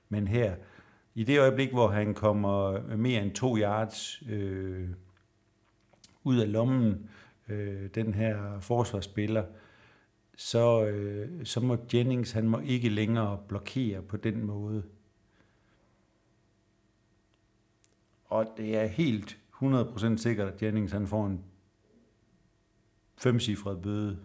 Men 0.10 0.28
her, 0.28 0.56
i 1.16 1.24
det 1.24 1.40
øjeblik, 1.40 1.72
hvor 1.72 1.88
han 1.88 2.14
kommer 2.14 2.82
mere 2.98 3.24
end 3.24 3.32
to 3.32 3.58
yards 3.58 4.24
øh, 4.30 4.90
ud 6.24 6.38
af 6.38 6.52
lommen, 6.52 7.10
øh, 7.50 7.90
den 7.96 8.14
her 8.14 8.60
forsvarsspiller, 8.60 9.44
så, 10.36 10.86
øh, 10.86 11.46
så 11.46 11.60
må 11.60 11.78
Jennings, 11.94 12.32
han 12.32 12.50
må 12.50 12.60
ikke 12.60 12.90
længere 12.90 13.40
blokere 13.48 14.02
på 14.02 14.18
den 14.18 14.46
måde. 14.46 14.84
Og 18.26 18.48
det 18.58 18.78
er 18.78 18.86
helt 18.86 19.38
100% 19.64 20.18
sikkert, 20.18 20.54
at 20.54 20.64
Jennings 20.64 20.92
han 20.92 21.08
får 21.08 21.26
en 21.26 21.44
femcifret 23.18 23.82
bøde 23.82 24.20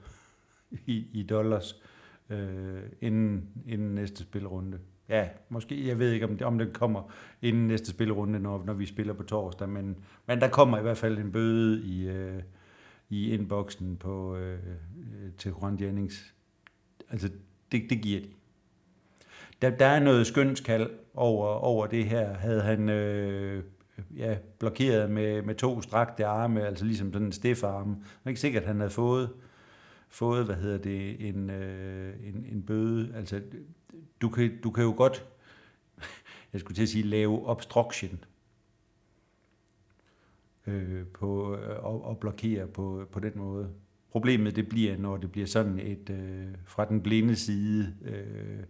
i, 0.86 1.06
i 1.12 1.22
dollars 1.22 1.82
øh, 2.30 2.82
inden, 3.00 3.48
inden 3.66 3.94
næste 3.94 4.22
spilrunde. 4.22 4.80
Ja, 5.08 5.28
måske, 5.48 5.86
jeg 5.86 5.98
ved 5.98 6.12
ikke, 6.12 6.26
om 6.26 6.36
det, 6.36 6.46
om 6.46 6.58
det 6.58 6.72
kommer 6.72 7.12
inden 7.42 7.66
næste 7.66 7.90
spilrunde, 7.90 8.38
når, 8.38 8.64
når 8.64 8.72
vi 8.72 8.86
spiller 8.86 9.14
på 9.14 9.22
torsdag, 9.22 9.68
men, 9.68 9.96
men 10.26 10.40
der 10.40 10.48
kommer 10.48 10.78
i 10.78 10.82
hvert 10.82 10.96
fald 10.96 11.18
en 11.18 11.32
bøde 11.32 11.82
i, 11.82 12.08
øh, 12.08 12.42
i 13.08 13.34
inboxen 13.34 13.96
på, 13.96 14.36
øh, 14.36 14.52
øh 14.54 15.32
til 15.38 15.52
Ron 15.52 15.80
Jennings. 15.80 16.34
Altså, 17.10 17.30
det, 17.72 17.90
det 17.90 18.02
giver 18.02 18.20
de. 18.20 18.28
Der, 19.62 19.70
der 19.70 19.86
er 19.86 20.00
noget 20.00 20.26
skønskald 20.26 20.90
over, 21.14 21.46
over 21.46 21.86
det 21.86 22.04
her. 22.04 22.34
Havde 22.34 22.62
han 22.62 22.88
øh, 22.88 23.64
ja, 24.16 24.36
blokeret 24.58 25.10
med, 25.10 25.42
med 25.42 25.54
to 25.54 25.82
strakte 25.82 26.26
arme, 26.26 26.66
altså 26.66 26.84
ligesom 26.84 27.12
sådan 27.12 27.26
en 27.26 27.32
stiff 27.32 27.62
arm. 27.62 27.94
Det 27.94 28.24
er 28.24 28.28
ikke 28.28 28.40
sikkert, 28.40 28.62
at 28.62 28.66
han 28.66 28.76
havde 28.76 28.90
fået, 28.90 29.30
fået 30.08 30.44
hvad 30.44 30.56
hedder 30.56 30.78
det, 30.78 31.28
en, 31.28 31.50
øh, 31.50 32.14
en, 32.24 32.46
en 32.52 32.62
bøde. 32.62 33.12
Altså, 33.14 33.42
du 34.20 34.28
kan, 34.28 34.60
du 34.62 34.70
kan 34.70 34.84
jo 34.84 34.94
godt, 34.96 35.26
jeg 36.52 36.60
skulle 36.60 36.74
til 36.74 36.82
at 36.82 36.88
sige, 36.88 37.04
lave 37.04 37.48
obstruction 37.48 38.24
øh, 40.68 41.06
på, 41.06 41.56
øh, 41.56 41.84
og, 41.84 42.04
og 42.04 42.18
blokere 42.18 42.66
på, 42.66 43.06
på 43.12 43.20
den 43.20 43.32
måde. 43.34 43.70
problemet 44.10 44.56
det 44.56 44.68
bliver, 44.68 44.96
når 44.96 45.16
det 45.16 45.32
bliver 45.32 45.46
sådan 45.46 45.78
et 45.78 46.10
øh, 46.10 46.46
fra 46.64 46.84
den 46.84 47.02
blinde 47.02 47.36
side, 47.36 47.94
øh, 48.04 48.62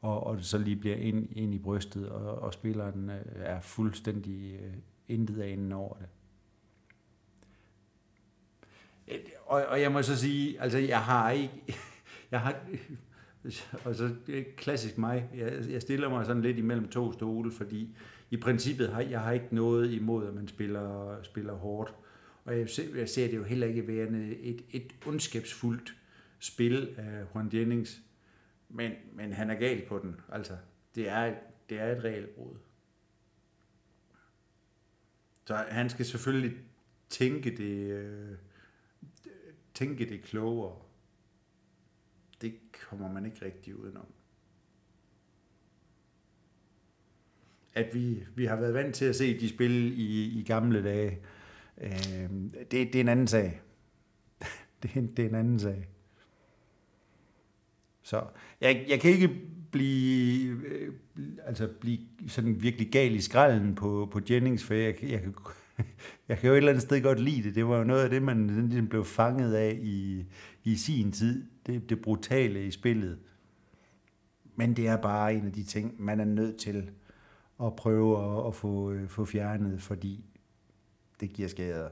og, 0.00 0.26
og 0.26 0.36
det 0.36 0.44
så 0.44 0.58
lige 0.58 0.76
bliver 0.76 0.96
ind, 0.96 1.28
ind 1.32 1.54
i 1.54 1.58
brystet, 1.58 2.08
og, 2.08 2.38
og 2.42 2.52
spilleren 2.52 3.10
øh, 3.10 3.22
er 3.34 3.60
fuldstændig 3.60 4.60
øh, 4.62 4.74
intet 5.08 5.40
anen 5.40 5.72
over 5.72 5.96
det. 5.96 6.08
Øh, 9.08 9.18
og, 9.46 9.64
og 9.64 9.80
jeg 9.80 9.92
må 9.92 10.02
så 10.02 10.16
sige, 10.16 10.60
altså 10.60 10.78
jeg 10.78 11.00
har 11.00 11.30
ikke, 11.30 11.62
jeg 12.30 12.40
har, 12.40 12.56
og 13.84 13.94
så 13.94 14.14
øh, 14.28 14.44
klassisk 14.56 14.98
mig, 14.98 15.28
jeg, 15.34 15.52
jeg 15.70 15.82
stiller 15.82 16.08
mig 16.08 16.26
sådan 16.26 16.42
lidt 16.42 16.58
imellem 16.58 16.88
to 16.88 17.12
stole, 17.12 17.52
fordi 17.52 17.96
i 18.30 18.36
princippet 18.36 18.88
har 18.88 19.00
jeg 19.00 19.20
har 19.20 19.32
ikke 19.32 19.54
noget 19.54 19.92
imod, 19.92 20.26
at 20.26 20.34
man 20.34 20.48
spiller, 20.48 21.18
spiller 21.22 21.54
hårdt. 21.54 21.94
Og 22.44 22.58
jeg 22.58 22.70
ser, 22.70 22.96
jeg 22.96 23.08
ser 23.08 23.26
det 23.26 23.36
jo 23.36 23.42
heller 23.42 23.66
ikke 23.66 23.86
værende 23.88 24.36
et, 24.36 24.64
et 24.70 24.94
ondskabsfuldt 25.06 25.96
spil 26.38 26.94
af 26.96 27.24
Juan 27.34 27.50
Jennings, 27.52 28.00
men, 28.68 28.92
men 29.12 29.32
han 29.32 29.50
er 29.50 29.54
gal 29.54 29.86
på 29.88 29.98
den. 29.98 30.20
Altså, 30.28 30.56
det 30.94 31.08
er, 31.08 31.34
det 31.68 31.80
er 31.80 31.96
et 31.96 32.04
reelt 32.04 32.34
brud. 32.34 32.56
Så 35.44 35.54
han 35.54 35.90
skal 35.90 36.06
selvfølgelig 36.06 36.56
tænke 37.08 37.56
det, 37.56 37.90
øh, 37.90 38.36
tænke 39.74 40.08
det 40.08 40.22
klogere. 40.22 40.82
Det 42.40 42.54
kommer 42.88 43.12
man 43.12 43.26
ikke 43.26 43.44
rigtig 43.44 43.76
udenom. 43.76 44.06
At 47.74 47.94
vi, 47.94 48.24
vi 48.34 48.44
har 48.44 48.56
været 48.56 48.74
vant 48.74 48.94
til 48.94 49.04
at 49.04 49.16
se 49.16 49.40
de 49.40 49.48
spille 49.48 49.88
i, 49.88 50.40
i 50.40 50.42
gamle 50.42 50.84
dage, 50.84 51.18
øh, 51.80 52.30
det, 52.60 52.70
det 52.70 52.94
er 52.94 53.00
en 53.00 53.08
anden 53.08 53.26
sag. 53.26 53.60
det, 54.82 54.90
er, 54.96 55.00
det 55.16 55.24
er 55.24 55.28
en 55.28 55.34
anden 55.34 55.58
sag. 55.58 55.88
Så 58.02 58.22
jeg, 58.60 58.84
jeg 58.88 59.00
kan 59.00 59.10
ikke 59.10 59.30
blive, 59.70 60.56
øh, 60.66 60.92
altså 61.46 61.68
blive 61.80 61.98
sådan 62.28 62.62
virkelig 62.62 62.92
gal 62.92 63.14
i 63.14 63.20
skralden 63.20 63.74
på, 63.74 64.08
på 64.12 64.20
Jennings, 64.30 64.64
for 64.64 64.74
jeg, 64.74 64.94
jeg, 65.02 65.20
kan, 65.22 65.34
jeg 66.28 66.38
kan 66.38 66.48
jo 66.48 66.52
et 66.52 66.56
eller 66.56 66.70
andet 66.70 66.82
sted 66.82 67.02
godt 67.02 67.20
lide 67.20 67.42
det. 67.42 67.54
Det 67.54 67.66
var 67.66 67.78
jo 67.78 67.84
noget 67.84 68.04
af 68.04 68.10
det, 68.10 68.22
man 68.22 68.46
ligesom 68.46 68.88
blev 68.88 69.04
fanget 69.04 69.54
af 69.54 69.78
i, 69.82 70.24
i 70.64 70.76
sin 70.76 71.12
tid. 71.12 71.44
Det, 71.66 71.90
det 71.90 72.02
brutale 72.02 72.66
i 72.66 72.70
spillet. 72.70 73.18
Men 74.56 74.76
det 74.76 74.88
er 74.88 74.96
bare 74.96 75.34
en 75.34 75.46
af 75.46 75.52
de 75.52 75.64
ting, 75.64 75.94
man 75.98 76.20
er 76.20 76.24
nødt 76.24 76.56
til 76.56 76.90
at 77.62 77.76
prøve 77.76 78.38
at, 78.38 78.46
at 78.46 78.54
få, 78.54 78.90
øh, 78.90 79.08
få 79.08 79.24
fjernet, 79.24 79.82
fordi 79.82 80.24
det 81.20 81.32
giver 81.32 81.48
skader. 81.48 81.88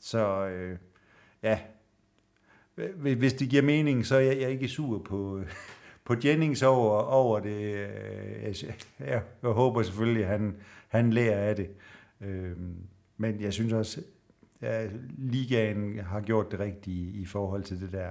Så 0.00 0.46
øh, 0.46 0.78
ja, 1.42 1.60
hvis 3.16 3.32
det 3.32 3.48
giver 3.48 3.62
mening, 3.62 4.06
så 4.06 4.16
er 4.16 4.20
jeg, 4.20 4.40
jeg 4.40 4.50
ikke 4.50 4.68
sur 4.68 4.98
på, 4.98 5.42
på 6.04 6.14
Jennings 6.24 6.62
over, 6.62 7.00
over 7.00 7.40
det. 7.40 7.74
Øh, 7.74 8.42
jeg, 8.42 8.54
jeg, 8.98 9.22
jeg 9.42 9.50
håber 9.50 9.82
selvfølgelig, 9.82 10.22
at 10.22 10.28
han, 10.28 10.56
han 10.88 11.12
lærer 11.12 11.48
af 11.48 11.56
det. 11.56 11.70
Øh, 12.20 12.56
men 13.16 13.40
jeg 13.40 13.52
synes 13.52 13.72
også, 13.72 14.02
at 14.60 14.90
ligaen 15.18 15.98
har 15.98 16.20
gjort 16.20 16.50
det 16.50 16.60
rigtige 16.60 17.12
i 17.12 17.24
forhold 17.24 17.62
til 17.62 17.80
det 17.80 17.92
der. 17.92 18.10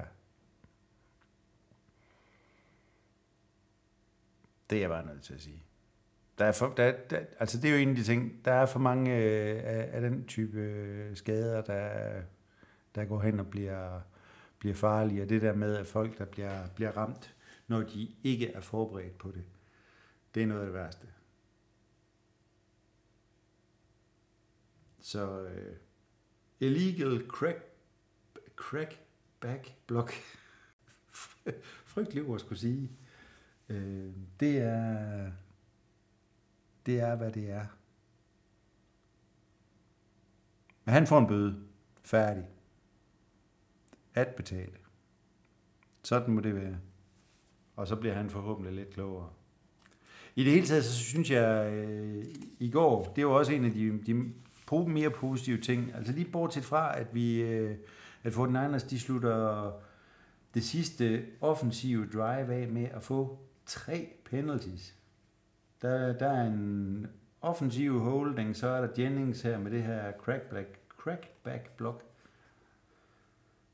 Det 4.70 4.76
er 4.76 4.80
jeg 4.80 4.90
bare 4.90 5.06
nødt 5.06 5.24
til 5.24 5.34
at 5.34 5.42
sige. 5.42 5.64
Der 6.38 6.46
er 6.46 6.52
for, 6.52 6.74
der, 6.78 6.94
der, 7.10 7.20
altså 7.40 7.62
det 7.62 7.70
er 7.70 7.74
jo 7.74 7.82
en 7.82 7.90
af 7.90 7.96
de 7.96 8.04
ting, 8.04 8.46
der 8.46 8.52
er 8.52 8.66
for 8.66 8.80
mange 8.80 9.16
øh, 9.16 9.62
af, 9.64 9.90
af 9.94 10.02
den 10.02 10.28
type 10.28 10.58
øh, 10.58 11.16
skader, 11.16 11.62
der, 11.62 12.22
der 12.96 13.06
går 13.06 13.20
hen 13.20 13.40
og 13.40 13.48
bliver, 13.48 14.02
bliver 14.60 14.76
farlige, 14.76 15.22
og 15.22 15.30
det 15.30 15.42
der 15.42 15.54
med, 15.54 15.78
at 15.78 15.88
folk, 15.88 16.18
der 16.18 16.26
bliver, 16.26 16.68
bliver 16.76 16.92
ramt, 16.92 17.36
når 17.68 17.82
de 17.82 18.12
ikke 18.24 18.52
er 18.52 18.62
forberedt 18.62 19.18
på 19.18 19.32
det, 19.32 19.44
det 20.36 20.44
er 20.44 20.48
noget 20.48 20.62
af 20.62 20.66
det 20.66 20.74
værste. 20.74 21.08
Så 25.00 25.42
øh, 25.42 25.76
illegal 26.60 27.28
crack, 27.28 27.64
crack 28.56 29.00
back 29.40 29.74
block, 29.88 30.14
frygtelig 31.86 32.24
ord 32.24 32.36
at 32.36 32.42
skulle 32.42 32.60
sige, 32.60 32.92
Øh, 33.70 34.12
det 34.40 34.58
er, 34.58 35.32
det 36.86 37.00
er, 37.00 37.16
hvad 37.16 37.32
det 37.32 37.50
er. 37.50 37.66
Men 40.86 40.94
han 40.94 41.08
får 41.08 41.20
en 41.20 41.28
bøde. 41.28 41.64
Færdig 42.04 42.46
at 44.18 44.28
betale. 44.28 44.72
Sådan 46.04 46.34
må 46.34 46.42
det 46.42 46.56
være. 46.56 46.78
Og 47.76 47.88
så 47.88 47.96
bliver 47.96 48.14
han 48.14 48.30
forhåbentlig 48.30 48.74
lidt 48.74 48.94
klogere. 48.94 49.30
I 50.36 50.44
det 50.44 50.52
hele 50.52 50.68
taget, 50.68 50.86
så 50.86 50.94
synes 50.94 51.32
jeg, 51.32 51.74
øh, 51.74 52.26
i 52.60 52.70
går, 52.70 53.14
det 53.16 53.28
var 53.28 53.34
også 53.34 53.54
en 53.54 53.66
af 53.66 53.72
de, 53.72 54.04
de 54.06 54.34
mere 54.90 55.10
positive 55.10 55.62
ting. 55.62 55.96
Altså 55.96 56.14
lige 56.14 56.32
bortset 56.32 56.64
fra, 56.64 57.00
at 57.00 57.16
vi, 57.16 57.42
øh, 57.42 57.78
at 58.24 58.34
den 58.46 58.54
Niners, 58.54 58.84
de 58.84 59.00
slutter 59.00 59.72
det 60.54 60.64
sidste 60.64 61.26
offensive 61.42 62.08
drive 62.14 62.54
af 62.54 62.68
med 62.68 62.86
at 62.86 63.04
få 63.04 63.40
tre 63.68 64.14
penalties. 64.26 64.96
Der, 65.82 66.14
der 66.14 66.28
er 66.28 66.48
en 66.48 67.08
offensiv 67.42 68.00
holding, 68.00 68.56
så 68.56 68.68
er 68.68 68.82
der 68.82 69.04
Jennings 69.04 69.42
her 69.42 69.60
med 69.60 69.72
det 69.72 69.84
her 69.84 70.12
crackback, 70.12 70.80
crackback 70.98 71.70
block. 71.78 72.04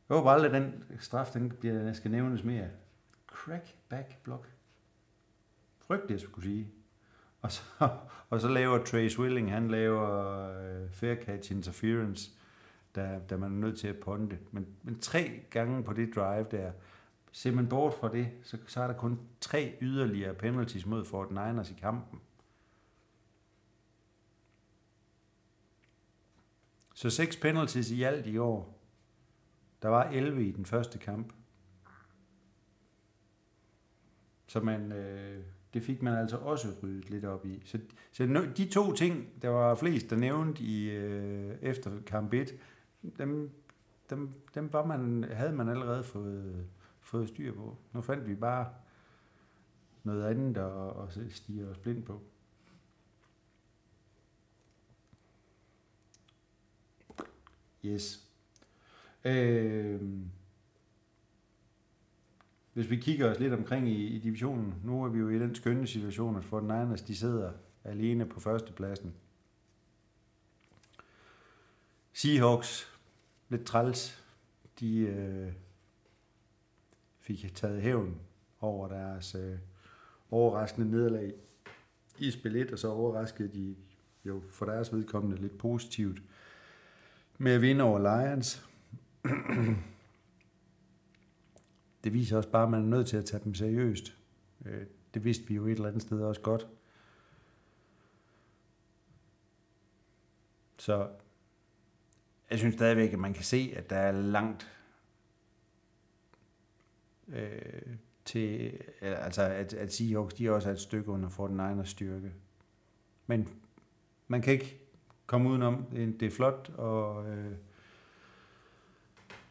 Jeg 0.09 0.17
håber 0.17 0.31
aldrig, 0.31 0.55
at 0.55 0.61
den 0.61 0.83
straf 0.99 1.29
den 1.33 1.49
bliver, 1.49 1.93
skal 1.93 2.11
nævnes 2.11 2.43
mere. 2.43 2.67
Crackback 3.27 4.23
block. 4.23 4.49
Frygteligt, 5.79 6.21
jeg 6.21 6.29
skulle 6.29 6.47
sige. 6.47 6.67
Og 7.41 7.51
så, 7.51 7.63
og 8.29 8.41
så 8.41 8.47
laver 8.47 8.83
Trace 8.83 9.19
Willing, 9.19 9.51
han 9.51 9.67
laver 9.67 10.47
uh, 10.83 10.91
fair 10.91 11.15
catch 11.15 11.51
interference, 11.51 12.31
der, 12.95 13.19
der 13.19 13.37
man 13.37 13.51
er 13.51 13.67
nødt 13.67 13.79
til 13.79 13.87
at 13.87 13.97
ponde. 13.97 14.37
Men, 14.51 14.67
men 14.83 14.99
tre 14.99 15.41
gange 15.49 15.83
på 15.83 15.93
det 15.93 16.15
drive 16.15 16.45
der, 16.51 16.71
ser 17.35 17.51
man 17.51 17.69
bort 17.69 17.93
fra 17.93 18.11
det, 18.11 18.31
så, 18.43 18.57
så 18.67 18.81
er 18.81 18.87
der 18.87 18.93
kun 18.93 19.19
tre 19.41 19.77
yderligere 19.81 20.33
penalties 20.33 20.85
mod 20.85 21.05
Fort 21.05 21.29
Niners 21.29 21.71
i 21.71 21.73
kampen. 21.73 22.19
Så 26.93 27.09
seks 27.09 27.37
penalties 27.37 27.91
i 27.91 28.03
alt 28.03 28.27
i 28.27 28.37
år. 28.37 28.79
Der 29.81 29.89
var 29.89 30.03
11 30.03 30.47
i 30.47 30.51
den 30.51 30.65
første 30.65 30.99
kamp. 30.99 31.33
Så 34.47 34.59
man, 34.59 34.91
øh, 34.91 35.43
det 35.73 35.83
fik 35.83 36.01
man 36.01 36.13
altså 36.13 36.37
også 36.37 36.67
ryddet 36.83 37.09
lidt 37.09 37.25
op 37.25 37.45
i. 37.45 37.61
Så, 37.65 37.79
så 38.11 38.47
de 38.57 38.69
to 38.69 38.93
ting, 38.93 39.41
der 39.41 39.49
var 39.49 39.75
flest, 39.75 40.09
der 40.09 40.15
nævnt 40.15 40.59
i 40.59 40.89
øh, 40.89 41.57
efter 41.61 41.91
kamp 42.05 42.33
1, 42.33 42.59
dem, 43.17 43.51
dem, 44.09 44.33
dem 44.55 44.73
var 44.73 44.85
man, 44.85 45.23
havde 45.31 45.53
man 45.53 45.69
allerede 45.69 46.03
fået, 46.03 46.67
fået 47.13 47.27
styr 47.27 47.53
på. 47.53 47.77
Nu 47.93 48.01
fandt 48.01 48.27
vi 48.27 48.35
bare 48.35 48.73
noget 50.03 50.23
andet 50.23 50.57
at, 50.57 51.19
at 51.19 51.33
stige 51.33 51.67
os 51.67 51.77
blind 51.77 52.03
på. 52.03 52.21
Yes. 57.85 58.27
Øh, 59.25 60.01
hvis 62.73 62.89
vi 62.89 62.95
kigger 62.95 63.31
os 63.31 63.39
lidt 63.39 63.53
omkring 63.53 63.89
i, 63.89 64.07
i 64.07 64.19
divisionen, 64.19 64.75
nu 64.83 65.03
er 65.03 65.09
vi 65.09 65.19
jo 65.19 65.29
i 65.29 65.39
den 65.39 65.55
skønne 65.55 65.87
situation, 65.87 66.37
at 66.37 66.43
den 66.43 66.61
Niners 66.61 67.01
de 67.01 67.15
sidder 67.15 67.51
alene 67.83 68.25
på 68.25 68.39
førstepladsen. 68.39 69.13
Seahawks, 72.13 72.99
lidt 73.49 73.65
træls, 73.65 74.23
de 74.79 74.97
øh, 74.97 75.53
fik 77.23 77.55
taget 77.55 77.81
hævn 77.81 78.19
over 78.61 78.87
deres 78.87 79.35
øh, 79.35 79.57
overraskende 80.31 80.91
nederlag 80.91 81.33
i 82.17 82.31
spil 82.31 82.55
1, 82.55 82.71
og 82.71 82.79
så 82.79 82.87
overraskede 82.87 83.49
de 83.53 83.75
jo 84.25 84.41
for 84.49 84.65
deres 84.65 84.93
vedkommende 84.93 85.41
lidt 85.41 85.57
positivt 85.57 86.21
med 87.37 87.51
at 87.51 87.61
vinde 87.61 87.83
over 87.83 87.99
Lions 87.99 88.69
det 92.03 92.13
viser 92.13 92.37
også 92.37 92.49
bare, 92.49 92.63
at 92.63 92.69
man 92.69 92.81
er 92.81 92.97
nødt 92.97 93.07
til 93.07 93.17
at 93.17 93.25
tage 93.25 93.43
dem 93.43 93.53
seriøst. 93.53 94.17
Øh, 94.65 94.85
det 95.13 95.23
vidste 95.23 95.47
vi 95.47 95.55
jo 95.55 95.65
et 95.65 95.71
eller 95.71 95.87
andet 95.87 96.01
sted 96.01 96.21
også 96.21 96.41
godt. 96.41 96.67
Så 100.77 101.09
jeg 102.49 102.59
synes 102.59 102.75
stadigvæk, 102.75 103.13
at 103.13 103.19
man 103.19 103.33
kan 103.33 103.43
se, 103.43 103.73
at 103.75 103.89
der 103.89 103.95
er 103.95 104.11
langt 104.11 104.67
øh, 107.33 107.95
til, 108.25 108.79
altså 109.01 109.41
at, 109.41 109.73
at 109.73 109.93
Seahawks, 109.93 110.33
de 110.33 110.51
også 110.51 110.69
er 110.69 110.73
et 110.73 110.79
stykke 110.79 111.11
under 111.11 111.29
for 111.29 111.47
den 111.47 111.85
styrke. 111.85 112.33
Men 113.27 113.49
man 114.27 114.41
kan 114.41 114.53
ikke 114.53 114.79
komme 115.25 115.49
udenom, 115.49 115.85
det 115.91 116.23
er 116.23 116.31
flot, 116.31 116.69
og 116.69 117.29
øh, 117.29 117.55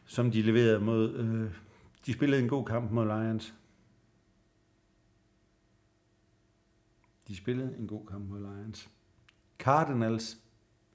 som 0.05 0.31
de 0.31 0.41
leverede 0.41 0.79
mod... 0.79 1.15
Øh, 1.15 1.51
de 2.05 2.13
spillede 2.13 2.41
en 2.41 2.49
god 2.49 2.65
kamp 2.65 2.91
mod 2.91 3.05
Lions. 3.05 3.53
De 7.27 7.35
spillede 7.35 7.75
en 7.77 7.87
god 7.87 8.05
kamp 8.05 8.29
mod 8.29 8.39
Lions. 8.39 8.89
Cardinals, 9.59 10.37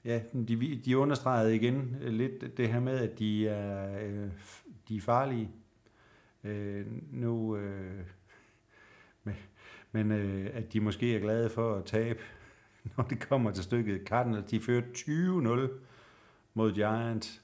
ja, 0.05 0.21
de, 0.33 0.81
de 0.85 0.97
understregede 0.97 1.55
igen 1.55 1.95
øh, 2.01 2.13
lidt 2.13 2.57
det 2.57 2.69
her 2.69 2.79
med, 2.79 2.97
at 2.97 3.19
de 3.19 3.47
er, 3.47 3.99
øh, 4.03 4.29
de 4.89 4.97
er 4.97 5.01
farlige. 5.01 5.51
Øh, 6.43 6.85
nu, 7.11 7.57
øh, 7.57 8.05
men, 9.23 9.35
men 9.91 10.11
øh, 10.11 10.49
at 10.53 10.73
de 10.73 10.79
måske 10.79 11.15
er 11.15 11.19
glade 11.19 11.49
for 11.49 11.75
at 11.75 11.85
tabe, 11.85 12.19
når 12.97 13.03
det 13.03 13.27
kommer 13.27 13.51
til 13.51 13.63
stykket. 13.63 14.07
Cardinals, 14.07 14.49
de 14.49 14.59
fører 14.59 14.81
20-0 15.67 15.71
mod 16.53 16.73
Giants, 16.73 17.43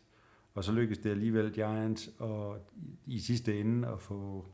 og 0.53 0.63
så 0.63 0.71
lykkedes 0.71 1.03
det 1.03 1.09
alligevel 1.09 1.53
Giants 1.53 2.09
og 2.19 2.57
i 3.05 3.19
sidste 3.19 3.59
ende 3.59 3.87
at 3.87 4.01
få 4.01 4.45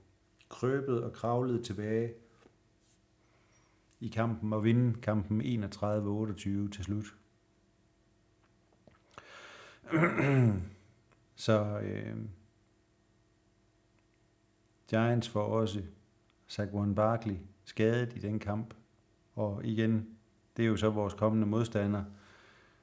krøbet 0.49 1.03
og 1.03 1.13
kravlet 1.13 1.65
tilbage 1.65 2.13
i 3.99 4.07
kampen 4.07 4.53
og 4.53 4.63
vinde 4.63 5.01
kampen 5.01 5.41
31-28 5.41 6.71
til 6.71 6.83
slut. 6.83 7.05
Så 11.35 11.79
øh, 11.79 12.15
Giants 14.91 15.29
får 15.29 15.43
også 15.43 15.81
Saquon 16.47 16.95
Barkley 16.95 17.35
skadet 17.63 18.13
i 18.15 18.19
den 18.19 18.39
kamp. 18.39 18.73
Og 19.35 19.65
igen, 19.65 20.09
det 20.57 20.63
er 20.63 20.67
jo 20.67 20.77
så 20.77 20.89
vores 20.89 21.13
kommende 21.13 21.47
modstander, 21.47 22.03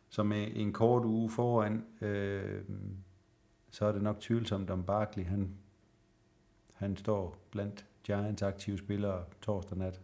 som 0.09 0.33
er 0.33 0.45
en 0.45 0.73
kort 0.73 1.05
uge 1.05 1.31
foran, 1.31 1.85
øh, 2.01 2.65
så 3.71 3.85
er 3.85 3.93
det 3.93 4.03
nok 4.03 4.21
tvivlsomt 4.21 4.71
om 4.71 4.85
Barkley, 4.85 5.25
han, 5.25 5.55
han 6.73 6.97
står 6.97 7.49
blandt 7.51 7.87
Giants 8.05 8.43
aktive 8.43 8.79
spillere 8.79 9.25
torsdag 9.43 9.79
nat. 9.79 10.01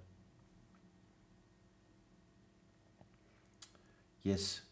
Yes. 4.27 4.71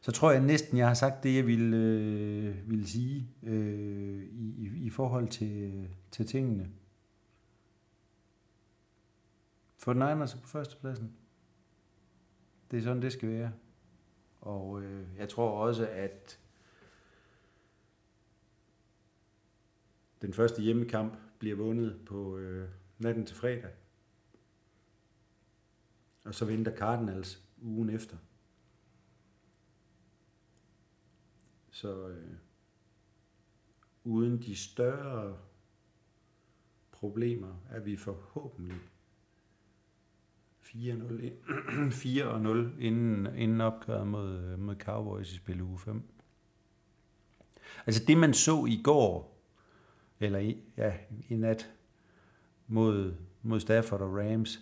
Så 0.00 0.12
tror 0.12 0.30
jeg 0.30 0.42
næsten, 0.42 0.78
jeg 0.78 0.86
har 0.86 0.94
sagt 0.94 1.22
det, 1.22 1.36
jeg 1.36 1.46
ville, 1.46 1.76
øh, 1.76 2.70
ville 2.70 2.86
sige 2.86 3.28
øh, 3.42 4.22
i, 4.22 4.54
i, 4.58 4.86
i 4.86 4.90
forhold 4.90 5.28
til, 5.28 5.62
øh, 5.62 5.88
til 6.10 6.26
tingene. 6.26 6.70
For 9.76 9.92
den 9.92 10.02
egen 10.02 10.18
på 10.18 10.48
førstepladsen. 10.48 11.16
Det 12.70 12.78
er 12.78 12.82
sådan, 12.82 13.02
det 13.02 13.12
skal 13.12 13.28
være. 13.28 13.52
Og 14.40 14.82
øh, 14.82 15.16
jeg 15.16 15.28
tror 15.28 15.66
også, 15.66 15.88
at 15.88 16.40
den 20.22 20.32
første 20.32 20.62
hjemmekamp 20.62 21.18
bliver 21.38 21.56
vundet 21.56 22.00
på 22.06 22.36
øh, 22.36 22.68
natten 22.98 23.26
til 23.26 23.36
fredag. 23.36 23.72
Og 26.24 26.34
så 26.34 26.44
venter 26.44 26.76
Cardinals 26.76 27.42
ugen 27.62 27.90
efter. 27.90 28.16
Så 31.70 32.08
øh, 32.08 32.36
uden 34.04 34.42
de 34.42 34.56
større 34.56 35.38
problemer 37.00 37.62
er 37.70 37.80
vi 37.80 37.96
forhåbentlig 37.96 38.78
4-0 40.62 40.68
inden, 42.86 43.26
inden 43.36 43.60
opgøret 43.60 44.06
mod, 44.06 44.56
mod 44.56 44.76
Cowboys 44.76 45.32
i 45.32 45.36
spil 45.36 45.60
uge 45.60 45.78
5. 45.78 46.02
Altså 47.86 48.04
det 48.04 48.16
man 48.16 48.34
så 48.34 48.64
i 48.64 48.80
går, 48.84 49.38
eller 50.20 50.38
i, 50.38 50.56
ja, 50.76 50.92
i 51.28 51.34
nat 51.34 51.70
mod, 52.66 53.14
mod 53.42 53.60
Stafford 53.60 54.00
og 54.00 54.16
Rams, 54.16 54.60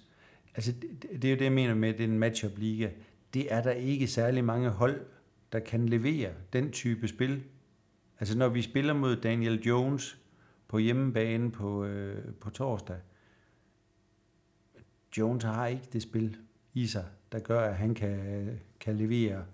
altså 0.55 0.73
det, 0.73 1.23
det 1.23 1.25
er 1.25 1.31
jo 1.31 1.39
det, 1.39 1.45
jeg 1.45 1.53
mener 1.53 1.75
med 1.75 1.95
den 1.95 2.19
matchup 2.19 2.59
liga. 2.59 2.91
Det 3.35 3.53
er 3.53 3.63
der 3.63 3.73
ikke 3.73 4.07
særlig 4.07 4.45
mange 4.45 4.71
hold, 4.71 5.07
der 5.53 5.61
kan 5.61 5.89
levere 5.89 6.33
den 6.53 6.73
type 6.73 7.09
spil. 7.09 7.43
Altså 8.21 8.39
når 8.39 8.49
vi 8.49 8.63
spiller 8.63 8.95
mod 8.95 9.17
Daniel 9.17 9.63
Jones 9.63 10.26
på 10.69 10.79
hjemmebane 10.79 11.53
på, 11.53 11.85
øh, 11.85 12.35
på 12.35 12.51
torsdag, 12.51 13.01
Jones 15.19 15.45
har 15.45 15.67
ikke 15.67 15.89
det 15.93 16.03
spil 16.03 16.39
i 16.75 16.87
sig, 16.87 17.07
der 17.33 17.39
gør, 17.39 17.61
at 17.61 17.77
han 17.77 17.95
kan, 17.95 18.61
kan 18.81 18.97
levere 18.97 19.47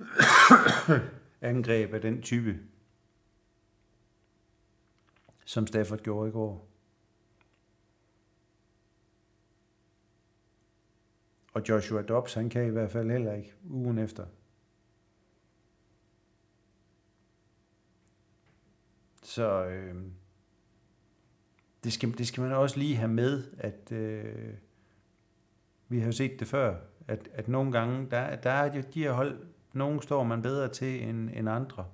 angreb 1.40 1.94
af 1.94 2.00
den 2.00 2.22
type, 2.22 2.58
som 5.44 5.66
Stafford 5.66 5.98
gjorde 5.98 6.28
i 6.28 6.32
går. 6.32 6.68
Og 11.52 11.68
Joshua 11.68 12.02
Dobbs, 12.02 12.34
han 12.34 12.48
kan 12.48 12.66
i 12.66 12.70
hvert 12.70 12.90
fald 12.90 13.10
heller 13.10 13.32
ikke 13.34 13.54
ugen 13.70 13.98
efter. 13.98 14.26
Så 19.36 19.66
øh, 19.66 19.94
det, 21.84 21.92
skal, 21.92 22.18
det 22.18 22.26
skal 22.26 22.42
man 22.42 22.52
også 22.52 22.78
lige 22.78 22.96
have 22.96 23.08
med, 23.08 23.44
at 23.58 23.92
øh, 23.92 24.54
vi 25.88 25.98
har 25.98 26.06
jo 26.06 26.12
set 26.12 26.40
det 26.40 26.48
før, 26.48 26.76
at, 27.08 27.28
at 27.32 27.48
nogle 27.48 27.72
gange, 27.72 28.10
der, 28.10 28.36
der 28.36 28.50
er 28.50 28.76
jo 28.76 28.82
de 28.94 29.02
her 29.02 29.12
hold, 29.12 29.38
nogle 29.72 30.02
står 30.02 30.24
man 30.24 30.42
bedre 30.42 30.68
til 30.68 31.08
end, 31.08 31.30
end 31.34 31.48
andre. 31.48 31.86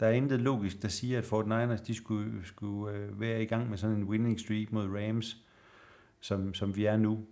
Der 0.00 0.06
er 0.06 0.10
intet 0.10 0.40
logisk, 0.40 0.82
der 0.82 0.88
siger, 0.88 1.18
at 1.18 1.24
Fort 1.24 1.46
Niners 1.46 1.80
de 1.80 1.94
skulle, 1.94 2.46
skulle 2.46 2.96
øh, 2.96 3.20
være 3.20 3.42
i 3.42 3.46
gang 3.46 3.70
med 3.70 3.78
sådan 3.78 3.96
en 3.96 4.04
winning 4.04 4.40
streak 4.40 4.72
mod 4.72 4.88
Rams, 4.88 5.44
som, 6.20 6.54
som 6.54 6.76
vi 6.76 6.84
er 6.84 6.96
nu. 6.96 7.26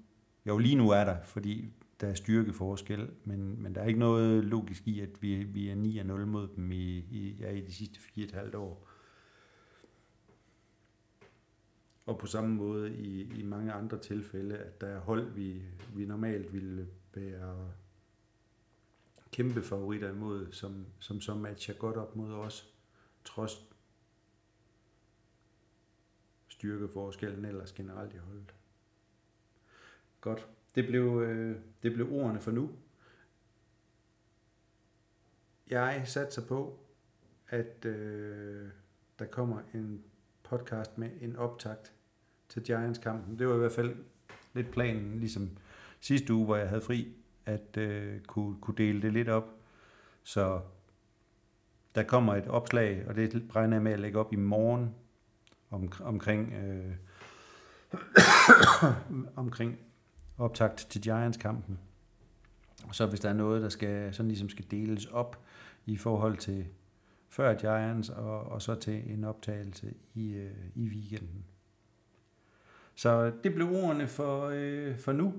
Jo, 0.47 0.59
lige 0.59 0.77
nu 0.77 0.91
er 0.91 1.05
der, 1.05 1.17
fordi 1.25 1.73
der 2.01 2.09
er 2.09 2.15
styrkeforskel, 2.15 3.11
men, 3.25 3.63
men 3.63 3.75
der 3.75 3.81
er 3.81 3.87
ikke 3.87 4.01
noget 4.01 4.45
logisk 4.45 4.89
i, 4.89 5.01
at 5.01 5.09
vi, 5.21 5.35
vi 5.45 5.69
er 5.69 6.05
9-0 6.05 6.25
mod 6.25 6.49
dem 6.57 6.73
i, 6.73 6.97
i, 6.97 7.37
ja, 7.41 7.51
i 7.51 7.61
de 7.61 7.75
sidste 7.75 7.99
4,5 8.19 8.57
år. 8.57 8.87
Og 12.07 12.19
på 12.19 12.27
samme 12.27 12.55
måde 12.55 12.97
i, 12.97 13.39
i 13.41 13.43
mange 13.43 13.73
andre 13.73 13.99
tilfælde, 13.99 14.59
at 14.59 14.81
der 14.81 14.87
er 14.87 15.01
hold, 15.01 15.31
vi, 15.31 15.63
vi 15.95 16.07
normalt 16.07 16.53
ville 16.53 16.89
være 17.15 17.73
kæmpe 19.33 19.63
favoritter 19.63 20.11
imod, 20.11 20.53
som, 20.53 20.87
som 20.99 21.21
så 21.21 21.35
matcher 21.35 21.75
godt 21.75 21.97
op 21.97 22.17
mod 22.17 22.33
os, 22.33 22.75
trods 23.25 23.69
styrkeforskellen 26.49 27.45
ellers 27.45 27.73
generelt 27.73 28.15
i 28.15 28.17
holdet. 28.17 28.55
Godt. 30.21 30.49
Det 30.75 30.87
blev, 30.87 31.23
øh, 31.23 31.61
det 31.83 31.93
blev 31.93 32.13
ordene 32.13 32.41
for 32.41 32.51
nu. 32.51 32.71
Jeg 35.71 36.03
satser 36.07 36.47
på, 36.47 36.79
at 37.49 37.85
øh, 37.85 38.69
der 39.19 39.27
kommer 39.27 39.63
en 39.75 40.05
podcast 40.43 40.99
med 40.99 41.11
en 41.21 41.37
optakt 41.37 41.96
til 42.49 42.63
Giants-kampen. 42.63 43.39
Det 43.39 43.49
var 43.49 43.55
i 43.55 43.59
hvert 43.59 43.73
fald 43.73 43.97
lidt 44.55 44.71
planen, 44.71 45.21
ligesom 45.21 45.51
sidste 46.01 46.35
uge, 46.35 46.45
hvor 46.45 46.57
jeg 46.57 46.69
havde 46.69 46.81
fri, 46.81 47.15
at 47.47 47.77
øh, 47.77 48.21
kunne, 48.21 48.57
kunne 48.61 48.77
dele 48.77 49.03
det 49.03 49.13
lidt 49.13 49.29
op. 49.29 49.55
Så 50.23 50.61
der 51.95 52.03
kommer 52.03 52.35
et 52.35 52.49
opslag, 52.49 53.05
og 53.09 53.15
det 53.15 53.43
regner 53.57 53.77
jeg 53.77 53.83
med 53.83 53.93
at 53.93 54.01
lægge 54.01 54.19
op 54.19 54.33
i 54.33 54.37
morgen, 54.37 54.95
om, 55.71 55.93
omkring, 56.01 56.53
øh, 56.53 56.95
omkring 59.37 59.79
optakt 60.39 60.87
til 60.91 61.03
Giants-kampen. 61.03 61.79
Og 62.89 62.95
så 62.95 63.07
hvis 63.07 63.21
der 63.21 63.29
er 63.29 63.35
noget, 63.35 63.63
der 63.63 63.69
skal, 63.69 64.15
sådan 64.15 64.29
ligesom 64.29 64.49
skal 64.49 64.65
deles 64.71 65.07
op 65.07 65.45
i 65.87 65.97
forhold 65.97 66.37
til 66.37 66.67
før 67.29 67.55
Giants, 67.55 68.09
og, 68.09 68.41
og 68.41 68.63
så 68.63 68.75
til 68.75 69.13
en 69.13 69.25
optagelse 69.25 69.95
i, 70.15 70.35
øh, 70.35 70.51
i 70.75 70.89
weekenden. 70.89 71.45
Så 72.97 73.33
det 73.45 73.55
blev 73.55 73.71
ordene 73.71 74.09
for, 74.09 74.51
øh, 74.55 74.99
for 74.99 75.13
nu. 75.13 75.35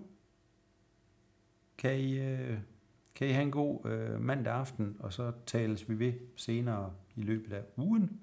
Kan 1.78 2.00
I, 2.00 2.20
øh, 2.20 2.58
kan 3.16 3.28
I 3.28 3.32
have 3.32 3.44
en 3.44 3.52
god 3.52 3.86
øh, 3.86 4.22
mandag 4.22 4.54
aften, 4.54 4.98
og 5.00 5.14
så 5.14 5.32
tales 5.46 5.90
vi 5.90 6.00
ved 6.00 6.14
senere 6.36 6.94
i 7.16 7.22
løbet 7.22 7.54
af 7.54 7.64
ugen. 7.78 8.20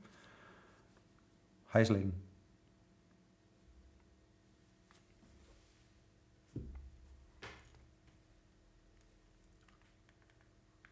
Hej 1.72 1.85
så 1.85 1.93
længe. 1.93 2.12